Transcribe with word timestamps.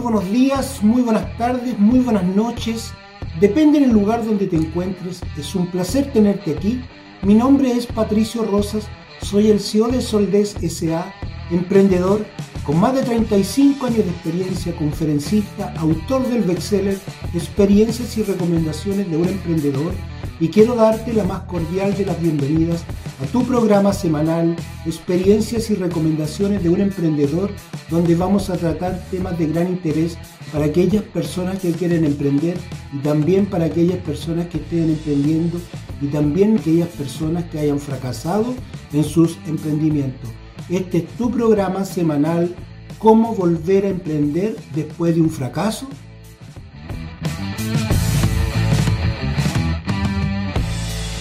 buenos 0.00 0.30
días, 0.30 0.82
muy 0.82 1.02
buenas 1.02 1.36
tardes, 1.36 1.78
muy 1.78 1.98
buenas 2.00 2.24
noches. 2.24 2.92
Depende 3.38 3.80
del 3.80 3.90
lugar 3.90 4.24
donde 4.24 4.46
te 4.46 4.56
encuentres. 4.56 5.20
Es 5.36 5.54
un 5.54 5.66
placer 5.70 6.10
tenerte 6.12 6.52
aquí. 6.52 6.82
Mi 7.22 7.34
nombre 7.34 7.70
es 7.70 7.86
Patricio 7.86 8.44
Rosas. 8.44 8.88
Soy 9.20 9.50
el 9.50 9.60
CEO 9.60 9.88
de 9.88 10.00
Soldes 10.00 10.56
SA, 10.68 11.12
emprendedor 11.50 12.24
con 12.64 12.80
más 12.80 12.94
de 12.94 13.02
35 13.02 13.86
años 13.86 14.04
de 14.04 14.10
experiencia, 14.10 14.76
conferencista, 14.76 15.74
autor 15.76 16.26
del 16.28 16.42
bestseller 16.42 16.98
Experiencias 17.34 18.16
y 18.16 18.22
recomendaciones 18.22 19.10
de 19.10 19.16
un 19.16 19.28
emprendedor 19.28 19.92
y 20.40 20.48
quiero 20.48 20.74
darte 20.74 21.12
la 21.12 21.24
más 21.24 21.42
cordial 21.42 21.94
de 21.96 22.06
las 22.06 22.20
bienvenidas 22.20 22.82
a 23.22 23.26
tu 23.26 23.44
programa 23.44 23.92
semanal 23.92 24.56
Experiencias 24.86 25.68
y 25.68 25.74
recomendaciones 25.74 26.62
de 26.62 26.70
un 26.70 26.80
emprendedor 26.80 27.50
donde 27.90 28.14
vamos 28.14 28.48
a 28.48 28.56
tratar 28.56 28.98
temas 29.10 29.38
de 29.38 29.48
gran 29.48 29.68
interés 29.68 30.16
para 30.50 30.64
aquellas 30.64 31.02
personas 31.02 31.58
que 31.58 31.72
quieren 31.72 32.06
emprender 32.06 32.56
y 32.92 32.98
también 33.00 33.46
para 33.46 33.66
aquellas 33.66 33.98
personas 33.98 34.46
que 34.46 34.56
estén 34.56 34.88
emprendiendo 34.88 35.60
y 36.00 36.06
también 36.06 36.56
aquellas 36.56 36.88
personas 36.88 37.44
que 37.50 37.58
hayan 37.58 37.78
fracasado 37.78 38.54
en 38.94 39.04
sus 39.04 39.38
emprendimientos. 39.46 40.30
Este 40.70 40.98
es 40.98 41.08
tu 41.18 41.30
programa 41.30 41.84
semanal 41.84 42.54
Cómo 42.98 43.34
volver 43.34 43.86
a 43.86 43.88
emprender 43.88 44.56
después 44.74 45.14
de 45.14 45.22
un 45.22 45.30
fracaso 45.30 45.88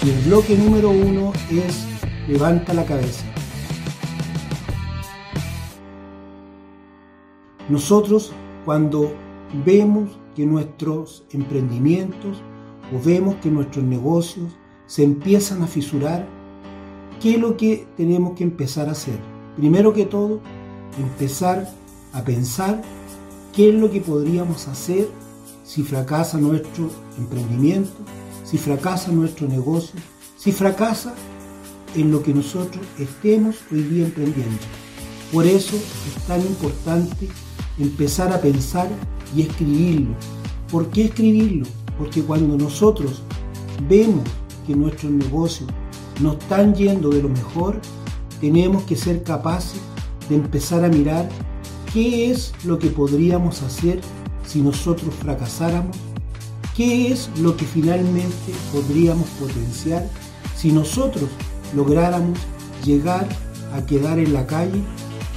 El 0.09 0.17
bloque 0.21 0.57
número 0.57 0.89
uno 0.89 1.31
es 1.51 1.85
levanta 2.27 2.73
la 2.73 2.83
cabeza. 2.83 3.23
Nosotros 7.69 8.33
cuando 8.65 9.13
vemos 9.63 10.09
que 10.35 10.47
nuestros 10.47 11.25
emprendimientos 11.29 12.41
o 12.91 12.99
vemos 13.05 13.35
que 13.35 13.51
nuestros 13.51 13.85
negocios 13.85 14.51
se 14.87 15.03
empiezan 15.03 15.61
a 15.61 15.67
fisurar, 15.67 16.27
¿qué 17.21 17.35
es 17.35 17.39
lo 17.39 17.55
que 17.55 17.85
tenemos 17.95 18.35
que 18.35 18.43
empezar 18.43 18.89
a 18.89 18.93
hacer? 18.93 19.19
Primero 19.57 19.93
que 19.93 20.07
todo, 20.07 20.39
empezar 20.97 21.69
a 22.13 22.23
pensar 22.23 22.81
qué 23.55 23.69
es 23.69 23.75
lo 23.75 23.91
que 23.91 24.01
podríamos 24.01 24.67
hacer 24.67 25.07
si 25.63 25.83
fracasa 25.83 26.39
nuestro 26.39 26.89
emprendimiento, 27.19 27.93
si 28.49 28.57
fracasa 28.57 29.11
nuestro 29.11 29.47
negocio, 29.47 29.99
si 30.35 30.51
fracasa 30.51 31.13
en 31.95 32.11
lo 32.11 32.23
que 32.23 32.33
nosotros 32.33 32.83
estemos 32.97 33.57
hoy 33.71 33.83
día 33.83 34.05
emprendiendo. 34.05 34.57
Por 35.31 35.45
eso 35.45 35.75
es 35.75 36.23
tan 36.25 36.41
importante 36.41 37.29
empezar 37.77 38.33
a 38.33 38.41
pensar 38.41 38.87
y 39.35 39.43
escribirlo. 39.43 40.15
¿Por 40.71 40.89
qué 40.89 41.05
escribirlo? 41.05 41.67
Porque 41.99 42.23
cuando 42.23 42.57
nosotros 42.57 43.21
vemos 43.87 44.27
que 44.65 44.75
nuestros 44.75 45.11
negocios 45.11 45.69
no 46.19 46.33
están 46.33 46.73
yendo 46.73 47.09
de 47.09 47.21
lo 47.21 47.29
mejor, 47.29 47.79
tenemos 48.41 48.81
que 48.83 48.95
ser 48.95 49.21
capaces 49.21 49.79
de 50.27 50.35
empezar 50.37 50.83
a 50.83 50.89
mirar 50.89 51.29
qué 51.93 52.31
es 52.31 52.51
lo 52.63 52.79
que 52.79 52.87
podríamos 52.87 53.61
hacer 53.61 54.01
si 54.43 54.61
nosotros 54.61 55.13
fracasáramos 55.13 55.95
¿Qué 56.79 57.11
es 57.11 57.29
lo 57.37 57.57
que 57.57 57.65
finalmente 57.65 58.53
podríamos 58.71 59.27
potenciar 59.31 60.07
si 60.55 60.71
nosotros 60.71 61.29
lográramos 61.75 62.39
llegar 62.85 63.27
a 63.73 63.85
quedar 63.85 64.17
en 64.17 64.31
la 64.31 64.47
calle? 64.47 64.81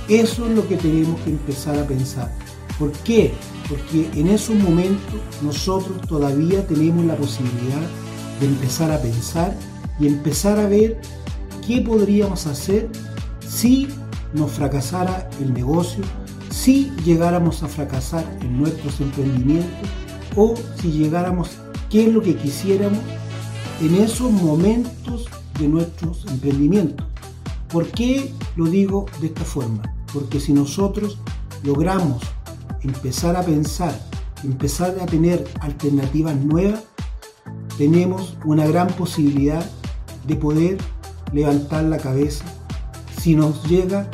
Eso 0.09 0.47
es 0.47 0.55
lo 0.55 0.69
que 0.69 0.77
tenemos 0.77 1.21
que 1.23 1.31
empezar 1.31 1.77
a 1.81 1.85
pensar. 1.85 2.33
¿Por 2.79 2.93
qué? 2.93 3.33
Porque 3.69 4.09
en 4.15 4.29
esos 4.29 4.55
momentos 4.55 5.21
nosotros 5.43 6.01
todavía 6.07 6.65
tenemos 6.65 7.05
la 7.07 7.17
posibilidad 7.17 7.89
de 8.39 8.47
empezar 8.47 8.93
a 8.93 9.03
pensar 9.03 9.53
y 9.99 10.07
empezar 10.07 10.61
a 10.61 10.69
ver 10.69 11.01
qué 11.67 11.81
podríamos 11.81 12.47
hacer 12.47 12.89
si 13.49 13.89
nos 14.33 14.53
fracasara 14.53 15.29
el 15.41 15.53
negocio, 15.53 16.05
si 16.51 16.93
llegáramos 17.05 17.65
a 17.65 17.67
fracasar 17.67 18.25
en 18.43 18.61
nuestros 18.61 19.01
emprendimientos 19.01 19.89
o 20.37 20.55
si 20.81 20.93
llegáramos, 20.93 21.51
qué 21.91 22.07
es 22.07 22.13
lo 22.13 22.23
que 22.23 22.37
quisiéramos 22.37 23.01
en 23.81 23.97
esos 23.97 24.31
momentos 24.31 25.27
de 25.59 25.69
nuestros 25.69 26.25
emprendimientos. 26.27 27.07
¿Por 27.69 27.87
qué 27.89 28.33
lo 28.57 28.67
digo 28.67 29.07
de 29.21 29.29
esta 29.29 29.45
forma? 29.45 29.83
Porque 30.13 30.41
si 30.41 30.53
nosotros 30.53 31.19
logramos 31.63 32.23
empezar 32.83 33.37
a 33.37 33.43
pensar, 33.43 33.99
empezar 34.45 34.97
a 35.01 35.07
tener 35.07 35.45
alternativas 35.61 36.37
nuevas, 36.37 36.85
tenemos 37.79 38.37
una 38.45 38.67
gran 38.67 38.89
posibilidad 38.89 39.65
de 40.27 40.37
poder 40.37 40.79
levantar 41.33 41.85
la 41.85 41.99
cabeza 41.99 42.45
si 43.19 43.35
nos 43.35 43.65
llega 43.65 44.11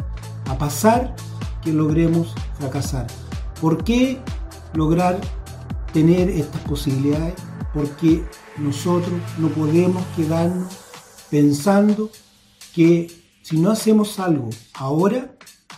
a 0.48 0.56
pasar 0.56 1.16
que 1.62 1.72
logremos 1.72 2.34
fracasar. 2.58 3.06
¿Por 3.60 3.82
qué 3.82 4.20
lograr 4.74 5.18
tener 5.92 6.28
estas 6.28 6.60
posibilidades 6.62 7.34
porque 7.74 8.24
nosotros 8.58 9.20
no 9.38 9.48
podemos 9.48 10.02
quedarnos 10.16 10.76
pensando 11.30 12.10
que 12.74 13.10
si 13.42 13.58
no 13.58 13.70
hacemos 13.70 14.18
algo 14.18 14.50
ahora, 14.74 15.34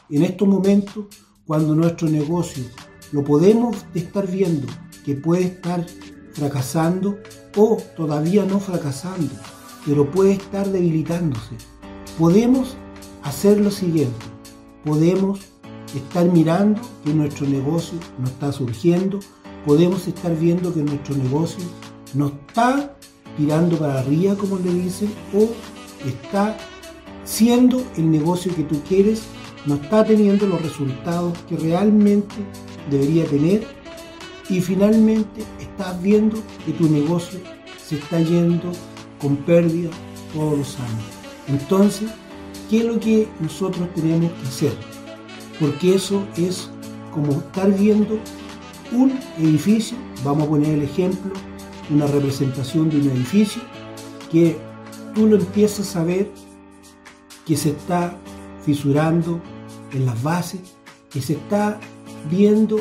en 0.09 0.25
estos 0.25 0.49
momentos, 0.49 1.07
cuando 1.47 1.75
nuestro 1.75 2.09
negocio 2.09 2.65
lo 3.13 3.25
podemos 3.25 3.85
estar 3.95 4.27
viendo 4.27 4.67
que 5.05 5.15
puede 5.15 5.45
estar 5.45 5.87
fracasando 6.33 7.19
o 7.57 7.79
todavía 7.97 8.45
no 8.45 8.61
fracasando, 8.61 9.35
pero 9.87 10.11
puede 10.11 10.33
estar 10.33 10.69
debilitándose, 10.69 11.57
podemos 12.19 12.77
hacer 13.23 13.61
lo 13.61 13.71
siguiente, 13.71 14.27
podemos 14.85 15.41
estar 15.95 16.27
mirando 16.27 16.81
que 17.05 17.13
nuestro 17.13 17.47
negocio 17.47 17.99
no 18.19 18.27
está 18.27 18.53
surgiendo, 18.53 19.21
podemos 19.67 20.07
estar 20.07 20.37
viendo 20.37 20.73
que 20.73 20.81
nuestro 20.81 21.17
negocio 21.17 21.65
no 22.15 22.29
está 22.29 22.97
tirando 23.37 23.77
para 23.79 24.01
arriba, 24.01 24.35
como 24.35 24.59
le 24.59 24.73
dicen, 24.73 25.13
o 25.35 25.49
está 26.07 26.57
siendo 27.25 27.83
el 27.97 28.11
negocio 28.11 28.55
que 28.55 28.65
tú 28.65 28.81
quieres, 28.89 29.23
no 29.67 29.77
está 29.77 30.05
teniendo 30.05 30.47
los 30.47 30.61
resultados 30.63 31.37
que 31.49 31.57
realmente 31.57 32.35
debería 32.91 33.25
tener 33.27 33.67
y 34.49 34.61
finalmente 34.61 35.45
estás 35.61 36.01
viendo 36.03 36.39
que 36.65 36.73
tu 36.73 36.89
negocio 36.89 37.39
se 37.87 37.97
está 37.97 38.21
yendo 38.21 38.73
con 39.21 39.37
pérdida 39.37 39.91
todos 40.35 40.59
los 40.59 40.77
años. 40.81 41.05
Entonces, 41.49 42.11
¿qué 42.69 42.79
es 42.79 42.85
lo 42.85 42.99
que 42.99 43.29
nosotros 43.41 43.89
tenemos 43.95 44.33
que 44.33 44.49
hacer? 44.49 44.73
Porque 45.61 45.95
eso 45.95 46.25
es 46.37 46.71
como 47.13 47.33
estar 47.33 47.73
viendo 47.77 48.19
un 48.93 49.19
edificio, 49.39 49.97
vamos 50.25 50.45
a 50.45 50.51
poner 50.51 50.75
el 50.75 50.83
ejemplo, 50.83 51.33
una 51.91 52.07
representación 52.07 52.91
de 52.91 52.99
un 52.99 53.11
edificio, 53.11 53.63
que 54.31 54.57
tú 55.15 55.27
lo 55.27 55.37
empiezas 55.37 55.97
a 55.97 56.05
ver 56.05 56.31
que 57.47 57.57
se 57.57 57.71
está 57.71 58.17
fisurando 58.65 59.41
en 59.93 60.07
las 60.07 60.23
bases, 60.23 60.61
que 61.11 61.21
se 61.21 61.35
está 61.35 61.81
viendo 62.31 62.81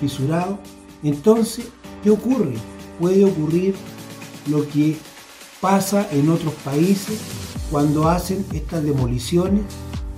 fisurado. 0.00 0.58
Entonces, 1.02 1.68
¿qué 2.02 2.10
ocurre? 2.10 2.54
Puede 2.98 3.24
ocurrir 3.24 3.74
lo 4.48 4.68
que 4.68 4.96
pasa 5.60 6.08
en 6.10 6.28
otros 6.30 6.52
países 6.64 7.20
cuando 7.70 8.08
hacen 8.08 8.44
estas 8.52 8.82
demoliciones, 8.82 9.62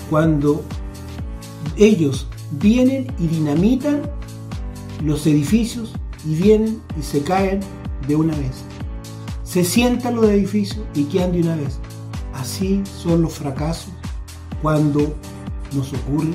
cuando 0.09 0.63
ellos 1.77 2.27
vienen 2.53 3.13
y 3.19 3.27
dinamitan 3.27 4.03
los 5.03 5.27
edificios 5.27 5.93
y 6.27 6.35
vienen 6.35 6.81
y 6.99 7.03
se 7.03 7.23
caen 7.23 7.61
de 8.07 8.17
una 8.17 8.35
vez. 8.35 8.63
Se 9.45 9.65
sientan 9.65 10.17
los 10.17 10.27
edificios 10.27 10.85
y 10.95 11.05
quedan 11.05 11.33
de 11.33 11.41
una 11.41 11.57
vez. 11.57 11.79
Así 12.35 12.83
son 12.85 13.23
los 13.23 13.35
fracasos 13.35 13.93
cuando 14.63 15.15
nos 15.75 15.93
ocurren. 15.93 16.35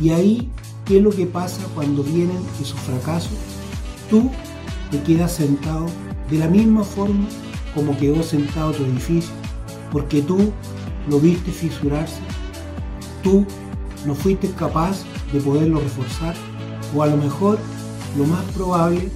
Y 0.00 0.10
ahí, 0.10 0.50
¿qué 0.84 0.98
es 0.98 1.02
lo 1.02 1.10
que 1.10 1.26
pasa 1.26 1.62
cuando 1.74 2.02
vienen 2.02 2.38
esos 2.60 2.78
fracasos? 2.80 3.38
Tú 4.10 4.30
te 4.90 5.00
quedas 5.02 5.32
sentado 5.32 5.86
de 6.30 6.38
la 6.38 6.48
misma 6.48 6.84
forma 6.84 7.26
como 7.74 7.96
quedó 7.96 8.22
sentado 8.22 8.72
tu 8.72 8.84
edificio, 8.84 9.32
porque 9.90 10.22
tú 10.22 10.52
lo 11.08 11.18
viste 11.18 11.50
fisurarse, 11.50 12.20
tú 13.22 13.46
no 14.06 14.14
fuiste 14.14 14.50
capaz 14.50 15.04
de 15.32 15.40
poderlo 15.40 15.80
reforzar, 15.80 16.34
o 16.94 17.02
a 17.02 17.06
lo 17.06 17.16
mejor 17.16 17.58
lo 18.16 18.24
más 18.26 18.44
probable 18.54 19.08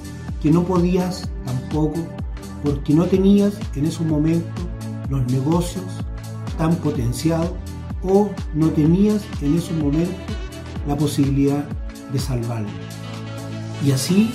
que 0.43 0.50
no 0.50 0.64
podías 0.64 1.28
tampoco 1.44 2.00
porque 2.62 2.94
no 2.94 3.04
tenías 3.04 3.54
en 3.75 3.87
esos 3.87 4.06
momentos 4.06 4.50
los 5.08 5.25
negocios 5.31 5.84
tan 6.58 6.75
potenciados 6.76 7.50
o 8.02 8.31
no 8.54 8.69
tenías 8.70 9.22
en 9.40 9.56
esos 9.56 9.76
momentos 9.76 10.14
la 10.87 10.96
posibilidad 10.96 11.64
de 12.12 12.19
salvarlo. 12.19 12.69
Y 13.84 13.93
así 13.93 14.31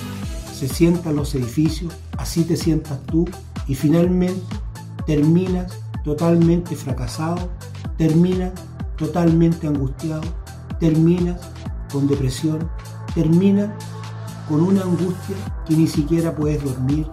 se 0.54 0.68
sientan 0.68 1.16
los 1.16 1.34
edificios, 1.34 1.92
así 2.18 2.44
te 2.44 2.56
sientas 2.56 3.00
tú 3.06 3.26
y 3.66 3.74
finalmente 3.74 4.42
terminas 5.06 5.72
totalmente 6.04 6.76
fracasado, 6.76 7.50
terminas 7.96 8.52
totalmente 8.96 9.66
angustiado, 9.66 10.22
terminas 10.78 11.40
con 11.92 12.06
depresión, 12.06 12.68
terminas 13.14 13.70
con 14.48 14.60
una 14.60 14.82
angustia 14.82 15.36
que 15.66 15.76
ni 15.76 15.86
siquiera 15.86 16.34
puedes 16.34 16.62
dormir, 16.62 17.06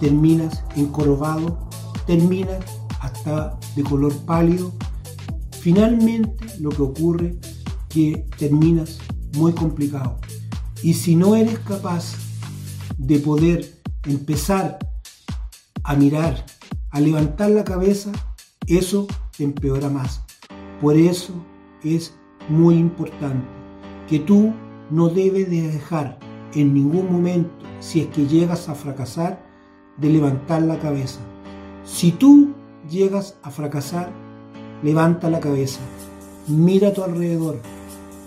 terminas 0.00 0.64
encorvado, 0.76 1.68
terminas 2.06 2.64
hasta 3.00 3.58
de 3.76 3.82
color 3.82 4.14
pálido. 4.24 4.72
Finalmente 5.60 6.46
lo 6.60 6.70
que 6.70 6.82
ocurre 6.82 7.36
que 7.88 8.26
terminas 8.38 8.98
muy 9.36 9.52
complicado. 9.52 10.18
Y 10.82 10.94
si 10.94 11.14
no 11.14 11.36
eres 11.36 11.58
capaz 11.60 12.14
de 12.98 13.18
poder 13.18 13.80
empezar 14.04 14.78
a 15.84 15.94
mirar, 15.94 16.44
a 16.90 17.00
levantar 17.00 17.50
la 17.50 17.64
cabeza, 17.64 18.10
eso 18.66 19.06
te 19.36 19.44
empeora 19.44 19.88
más. 19.88 20.22
Por 20.80 20.96
eso 20.96 21.32
es 21.84 22.14
muy 22.48 22.76
importante 22.76 23.46
que 24.08 24.18
tú 24.18 24.52
no 24.90 25.08
debes 25.08 25.48
de 25.48 25.68
dejar 25.68 26.18
en 26.54 26.74
ningún 26.74 27.10
momento, 27.12 27.50
si 27.80 28.00
es 28.00 28.08
que 28.08 28.26
llegas 28.26 28.68
a 28.68 28.74
fracasar, 28.74 29.42
de 29.96 30.08
levantar 30.08 30.62
la 30.62 30.78
cabeza. 30.78 31.20
Si 31.84 32.12
tú 32.12 32.54
llegas 32.90 33.36
a 33.42 33.50
fracasar, 33.50 34.10
levanta 34.82 35.30
la 35.30 35.40
cabeza, 35.40 35.80
mira 36.48 36.88
a 36.88 36.92
tu 36.92 37.02
alrededor, 37.02 37.60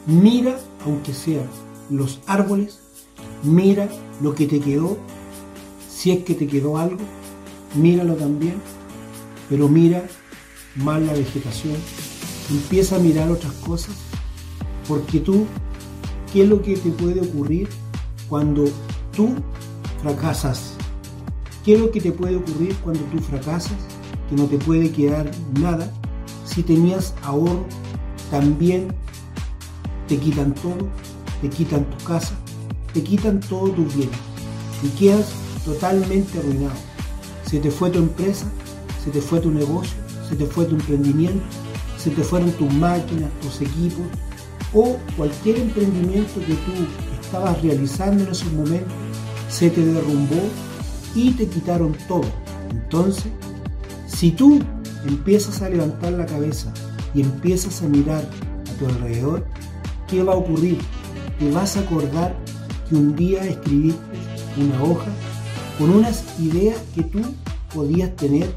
mira, 0.05 0.57
aunque 0.85 1.13
sean 1.13 1.45
los 1.89 2.21
árboles, 2.27 2.79
mira 3.43 3.89
lo 4.21 4.35
que 4.35 4.47
te 4.47 4.59
quedó, 4.59 4.97
si 5.89 6.11
es 6.11 6.23
que 6.23 6.35
te 6.35 6.47
quedó 6.47 6.77
algo, 6.77 7.01
míralo 7.75 8.15
también, 8.15 8.55
pero 9.49 9.67
mira 9.67 10.05
más 10.75 11.01
la 11.01 11.13
vegetación, 11.13 11.75
empieza 12.49 12.97
a 12.97 12.99
mirar 12.99 13.29
otras 13.31 13.53
cosas, 13.53 13.95
porque 14.87 15.19
tú, 15.19 15.45
¿qué 16.31 16.43
es 16.43 16.49
lo 16.49 16.61
que 16.61 16.77
te 16.77 16.91
puede 16.91 17.21
ocurrir 17.21 17.67
cuando 18.29 18.65
tú 19.15 19.35
fracasas? 20.01 20.73
¿Qué 21.63 21.75
es 21.75 21.79
lo 21.79 21.91
que 21.91 22.01
te 22.01 22.11
puede 22.11 22.35
ocurrir 22.35 22.75
cuando 22.83 23.01
tú 23.05 23.19
fracasas? 23.19 23.77
Que 24.29 24.35
no 24.35 24.45
te 24.45 24.57
puede 24.57 24.91
quedar 24.91 25.29
nada. 25.59 25.91
Si 26.45 26.63
tenías 26.63 27.13
ahorro, 27.23 27.65
también 28.29 28.87
te 30.07 30.17
quitan 30.17 30.53
todo, 30.53 30.87
te 31.41 31.49
quitan 31.49 31.85
tu 31.85 32.05
casa, 32.05 32.35
te 32.93 33.03
quitan 33.03 33.39
todo 33.39 33.69
tus 33.71 33.95
bienes 33.95 34.17
y 34.83 34.89
quedas 34.89 35.31
totalmente 35.63 36.39
arruinado. 36.39 36.75
Se 37.45 37.59
te 37.59 37.71
fue 37.71 37.89
tu 37.89 37.99
empresa, 37.99 38.45
se 39.03 39.11
te 39.11 39.21
fue 39.21 39.39
tu 39.39 39.51
negocio, 39.51 39.95
se 40.27 40.35
te 40.35 40.45
fue 40.45 40.65
tu 40.65 40.75
emprendimiento, 40.75 41.43
se 41.97 42.11
te 42.11 42.23
fueron 42.23 42.51
tus 42.51 42.71
máquinas, 42.73 43.29
tus 43.41 43.61
equipos 43.61 44.05
o 44.73 44.97
cualquier 45.17 45.57
emprendimiento 45.57 46.39
que 46.41 46.53
tú 46.53 46.71
estabas 47.35 47.61
realizando 47.61 48.23
en 48.23 48.31
esos 48.31 48.51
momentos, 48.53 48.93
se 49.49 49.69
te 49.69 49.85
derrumbó 49.85 50.41
y 51.13 51.31
te 51.31 51.45
quitaron 51.47 51.93
todo. 52.07 52.23
Entonces, 52.71 53.25
si 54.07 54.31
tú 54.31 54.61
empiezas 55.05 55.61
a 55.61 55.69
levantar 55.69 56.13
la 56.13 56.25
cabeza 56.25 56.73
y 57.13 57.21
empiezas 57.21 57.81
a 57.81 57.89
mirar 57.89 58.23
a 58.23 58.79
tu 58.79 58.85
alrededor, 58.85 59.45
¿qué 60.07 60.23
va 60.23 60.31
a 60.31 60.37
ocurrir? 60.37 60.77
Te 61.37 61.51
vas 61.51 61.75
a 61.75 61.81
acordar 61.81 62.33
que 62.87 62.95
un 62.95 63.17
día 63.17 63.43
escribiste 63.43 64.01
una 64.55 64.81
hoja 64.83 65.11
con 65.77 65.89
unas 65.89 66.23
ideas 66.39 66.77
que 66.95 67.03
tú 67.03 67.21
podías 67.73 68.15
tener, 68.15 68.49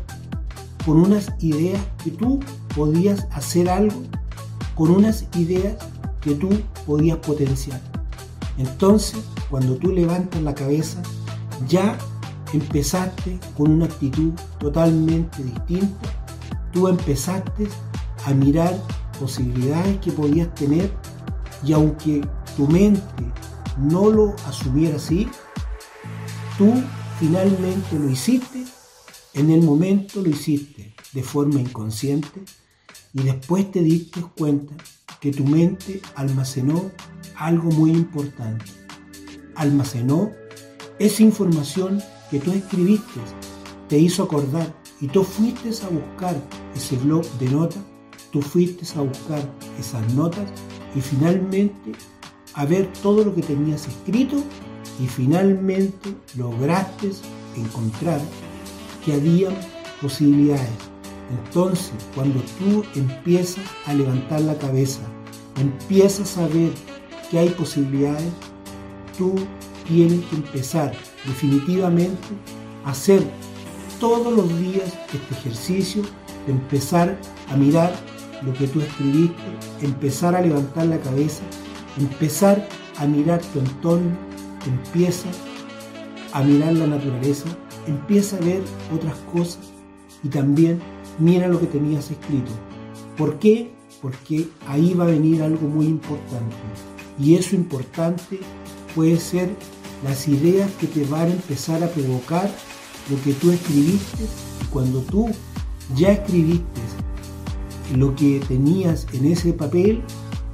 con 0.86 1.00
unas 1.00 1.32
ideas 1.40 1.80
que 2.04 2.12
tú 2.12 2.38
podías 2.76 3.26
hacer 3.32 3.68
algo, 3.68 4.04
con 4.76 4.92
unas 4.92 5.24
ideas 5.34 5.74
que 6.20 6.36
tú 6.36 6.50
podías 6.86 7.18
potenciar. 7.18 7.87
Entonces, 8.58 9.20
cuando 9.48 9.76
tú 9.76 9.92
levantas 9.92 10.42
la 10.42 10.54
cabeza, 10.54 11.00
ya 11.68 11.96
empezaste 12.52 13.38
con 13.56 13.70
una 13.70 13.86
actitud 13.86 14.32
totalmente 14.58 15.42
distinta. 15.42 16.26
Tú 16.72 16.88
empezaste 16.88 17.68
a 18.24 18.34
mirar 18.34 18.76
posibilidades 19.18 19.98
que 19.98 20.12
podías 20.12 20.52
tener 20.54 20.92
y 21.64 21.72
aunque 21.72 22.20
tu 22.56 22.66
mente 22.68 23.24
no 23.78 24.10
lo 24.10 24.34
asumiera 24.46 24.96
así, 24.96 25.28
tú 26.56 26.72
finalmente 27.18 27.98
lo 27.98 28.08
hiciste, 28.08 28.64
en 29.34 29.50
el 29.50 29.62
momento 29.62 30.20
lo 30.20 30.30
hiciste 30.30 30.94
de 31.12 31.22
forma 31.22 31.60
inconsciente 31.60 32.42
y 33.14 33.22
después 33.22 33.70
te 33.70 33.80
diste 33.80 34.20
cuenta 34.36 34.74
que 35.20 35.32
tu 35.32 35.44
mente 35.44 36.00
almacenó 36.14 36.90
algo 37.36 37.70
muy 37.70 37.90
importante. 37.90 38.64
Almacenó 39.54 40.32
esa 40.98 41.22
información 41.22 42.02
que 42.30 42.40
tú 42.40 42.52
escribiste, 42.52 43.20
te 43.88 43.98
hizo 43.98 44.22
acordar 44.22 44.74
y 45.00 45.08
tú 45.08 45.24
fuiste 45.24 45.70
a 45.84 45.88
buscar 45.88 46.36
ese 46.74 46.96
blog 46.96 47.24
de 47.38 47.48
notas, 47.48 47.82
tú 48.32 48.42
fuiste 48.42 48.84
a 48.98 49.02
buscar 49.02 49.42
esas 49.78 50.12
notas 50.14 50.48
y 50.94 51.00
finalmente 51.00 51.92
a 52.54 52.64
ver 52.64 52.92
todo 53.02 53.24
lo 53.24 53.34
que 53.34 53.42
tenías 53.42 53.86
escrito 53.86 54.36
y 55.00 55.06
finalmente 55.06 56.14
lograste 56.36 57.12
encontrar 57.56 58.20
que 59.04 59.12
había 59.12 59.50
posibilidades. 60.00 60.97
Entonces, 61.30 61.92
cuando 62.14 62.40
tú 62.58 62.84
empiezas 62.94 63.64
a 63.86 63.94
levantar 63.94 64.40
la 64.40 64.56
cabeza, 64.56 65.00
empiezas 65.60 66.38
a 66.38 66.46
ver 66.48 66.70
que 67.30 67.38
hay 67.38 67.50
posibilidades, 67.50 68.32
tú 69.16 69.34
tienes 69.86 70.24
que 70.26 70.36
empezar 70.36 70.92
definitivamente 71.26 72.28
a 72.84 72.90
hacer 72.90 73.22
todos 74.00 74.32
los 74.32 74.48
días 74.60 74.92
este 75.12 75.34
ejercicio 75.34 76.02
de 76.46 76.52
empezar 76.52 77.18
a 77.50 77.56
mirar 77.56 77.92
lo 78.42 78.52
que 78.52 78.68
tú 78.68 78.80
escribiste, 78.80 79.42
empezar 79.82 80.34
a 80.34 80.40
levantar 80.40 80.86
la 80.86 80.98
cabeza, 81.00 81.42
empezar 81.98 82.66
a 82.98 83.06
mirar 83.06 83.40
tu 83.52 83.58
entorno, 83.58 84.16
empieza 84.66 85.28
a 86.32 86.42
mirar 86.42 86.74
la 86.74 86.86
naturaleza, 86.86 87.46
empieza 87.86 88.36
a 88.36 88.40
ver 88.40 88.62
otras 88.94 89.16
cosas 89.32 89.72
y 90.22 90.28
también 90.28 90.80
mira 91.18 91.48
lo 91.48 91.60
que 91.60 91.66
tenías 91.66 92.10
escrito. 92.10 92.52
¿Por 93.16 93.38
qué? 93.38 93.72
Porque 94.00 94.48
ahí 94.66 94.94
va 94.94 95.04
a 95.04 95.08
venir 95.08 95.42
algo 95.42 95.66
muy 95.68 95.86
importante. 95.86 96.56
Y 97.18 97.34
eso 97.34 97.56
importante 97.56 98.38
puede 98.94 99.18
ser 99.18 99.50
las 100.04 100.28
ideas 100.28 100.70
que 100.80 100.86
te 100.86 101.04
van 101.04 101.28
a 101.28 101.32
empezar 101.32 101.82
a 101.82 101.88
provocar 101.88 102.48
lo 103.10 103.20
que 103.22 103.32
tú 103.32 103.50
escribiste 103.50 104.24
cuando 104.70 105.00
tú 105.00 105.28
ya 105.96 106.12
escribiste 106.12 106.80
lo 107.96 108.14
que 108.14 108.40
tenías 108.46 109.06
en 109.12 109.24
ese 109.24 109.52
papel 109.52 110.02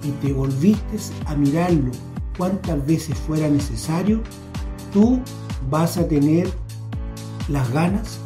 y 0.04 0.10
te 0.24 0.32
volviste 0.32 0.98
a 1.26 1.34
mirarlo 1.34 1.90
cuantas 2.36 2.84
veces 2.86 3.16
fuera 3.18 3.48
necesario, 3.48 4.20
tú 4.92 5.20
vas 5.70 5.96
a 5.96 6.06
tener 6.06 6.48
las 7.48 7.70
ganas, 7.72 8.18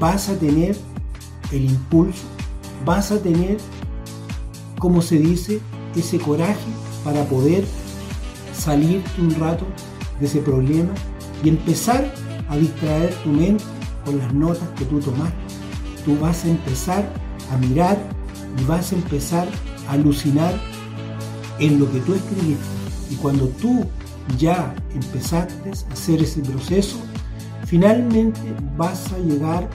vas 0.00 0.28
a 0.28 0.38
tener 0.38 0.76
el 1.52 1.64
impulso, 1.66 2.22
vas 2.84 3.12
a 3.12 3.18
tener, 3.18 3.58
como 4.78 5.02
se 5.02 5.18
dice, 5.18 5.60
ese 5.94 6.18
coraje 6.18 6.58
para 7.04 7.24
poder 7.24 7.64
salirte 8.52 9.20
un 9.20 9.34
rato 9.34 9.66
de 10.20 10.26
ese 10.26 10.40
problema 10.40 10.92
y 11.44 11.50
empezar 11.50 12.12
a 12.48 12.56
distraer 12.56 13.14
tu 13.22 13.30
mente 13.30 13.64
con 14.04 14.18
las 14.18 14.32
notas 14.32 14.68
que 14.76 14.84
tú 14.84 15.00
tomaste. 15.00 15.36
Tú 16.04 16.18
vas 16.18 16.44
a 16.44 16.48
empezar 16.48 17.08
a 17.50 17.56
mirar 17.58 17.98
y 18.58 18.64
vas 18.64 18.92
a 18.92 18.96
empezar 18.96 19.48
a 19.88 19.92
alucinar 19.92 20.54
en 21.58 21.78
lo 21.78 21.90
que 21.90 22.00
tú 22.00 22.14
escribiste. 22.14 22.64
Y 23.10 23.16
cuando 23.16 23.48
tú 23.48 23.84
ya 24.38 24.74
empezaste 24.94 25.70
a 25.70 25.92
hacer 25.92 26.22
ese 26.22 26.40
proceso, 26.40 26.96
finalmente 27.66 28.40
vas 28.76 29.12
a 29.12 29.18
llegar 29.18 29.68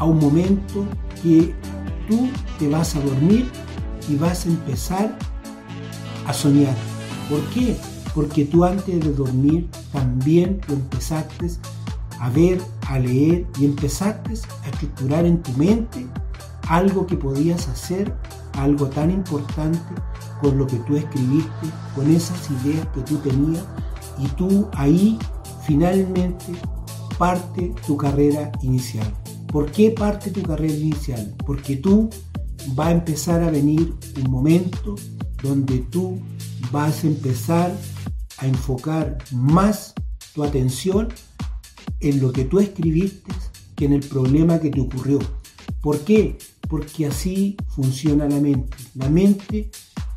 a 0.00 0.04
un 0.04 0.18
momento 0.18 0.84
que 1.22 1.54
tú 2.08 2.28
te 2.58 2.68
vas 2.68 2.96
a 2.96 3.00
dormir 3.00 3.48
y 4.08 4.16
vas 4.16 4.44
a 4.44 4.48
empezar 4.48 5.16
a 6.26 6.32
soñar. 6.32 6.74
¿Por 7.28 7.40
qué? 7.50 7.76
porque 8.14 8.44
tú 8.44 8.64
antes 8.64 9.00
de 9.00 9.12
dormir 9.12 9.68
también 9.92 10.60
lo 10.68 10.74
empezaste 10.74 11.50
a 12.18 12.28
ver, 12.30 12.60
a 12.86 12.98
leer 12.98 13.46
y 13.58 13.64
empezaste 13.64 14.32
a 14.64 14.68
estructurar 14.68 15.24
en 15.24 15.42
tu 15.42 15.52
mente 15.52 16.06
algo 16.68 17.06
que 17.06 17.16
podías 17.16 17.68
hacer, 17.68 18.14
algo 18.58 18.86
tan 18.86 19.10
importante 19.10 19.80
con 20.40 20.58
lo 20.58 20.66
que 20.66 20.76
tú 20.80 20.96
escribiste, 20.96 21.66
con 21.94 22.10
esas 22.10 22.50
ideas 22.50 22.86
que 22.94 23.00
tú 23.02 23.16
tenías 23.18 23.64
y 24.18 24.26
tú 24.28 24.68
ahí 24.74 25.18
finalmente 25.66 26.52
parte 27.18 27.74
tu 27.86 27.96
carrera 27.96 28.50
inicial. 28.62 29.06
¿Por 29.50 29.72
qué 29.72 29.90
parte 29.90 30.30
tu 30.30 30.42
carrera 30.42 30.74
inicial? 30.74 31.34
Porque 31.44 31.76
tú 31.76 32.08
va 32.78 32.88
a 32.88 32.92
empezar 32.92 33.42
a 33.42 33.50
venir 33.50 33.94
un 34.22 34.30
momento 34.30 34.94
donde 35.42 35.78
tú 35.78 36.20
vas 36.70 37.02
a 37.02 37.08
empezar 37.08 37.76
a 38.38 38.46
enfocar 38.46 39.18
más 39.32 39.92
tu 40.34 40.44
atención 40.44 41.08
en 41.98 42.20
lo 42.20 42.32
que 42.32 42.44
tú 42.44 42.60
escribiste 42.60 43.32
que 43.74 43.86
en 43.86 43.94
el 43.94 44.06
problema 44.06 44.60
que 44.60 44.70
te 44.70 44.80
ocurrió. 44.80 45.18
¿Por 45.80 45.98
qué? 46.00 46.38
Porque 46.68 47.06
así 47.06 47.56
funciona 47.68 48.28
la 48.28 48.38
mente. 48.38 48.76
La 48.94 49.08
mente 49.08 49.70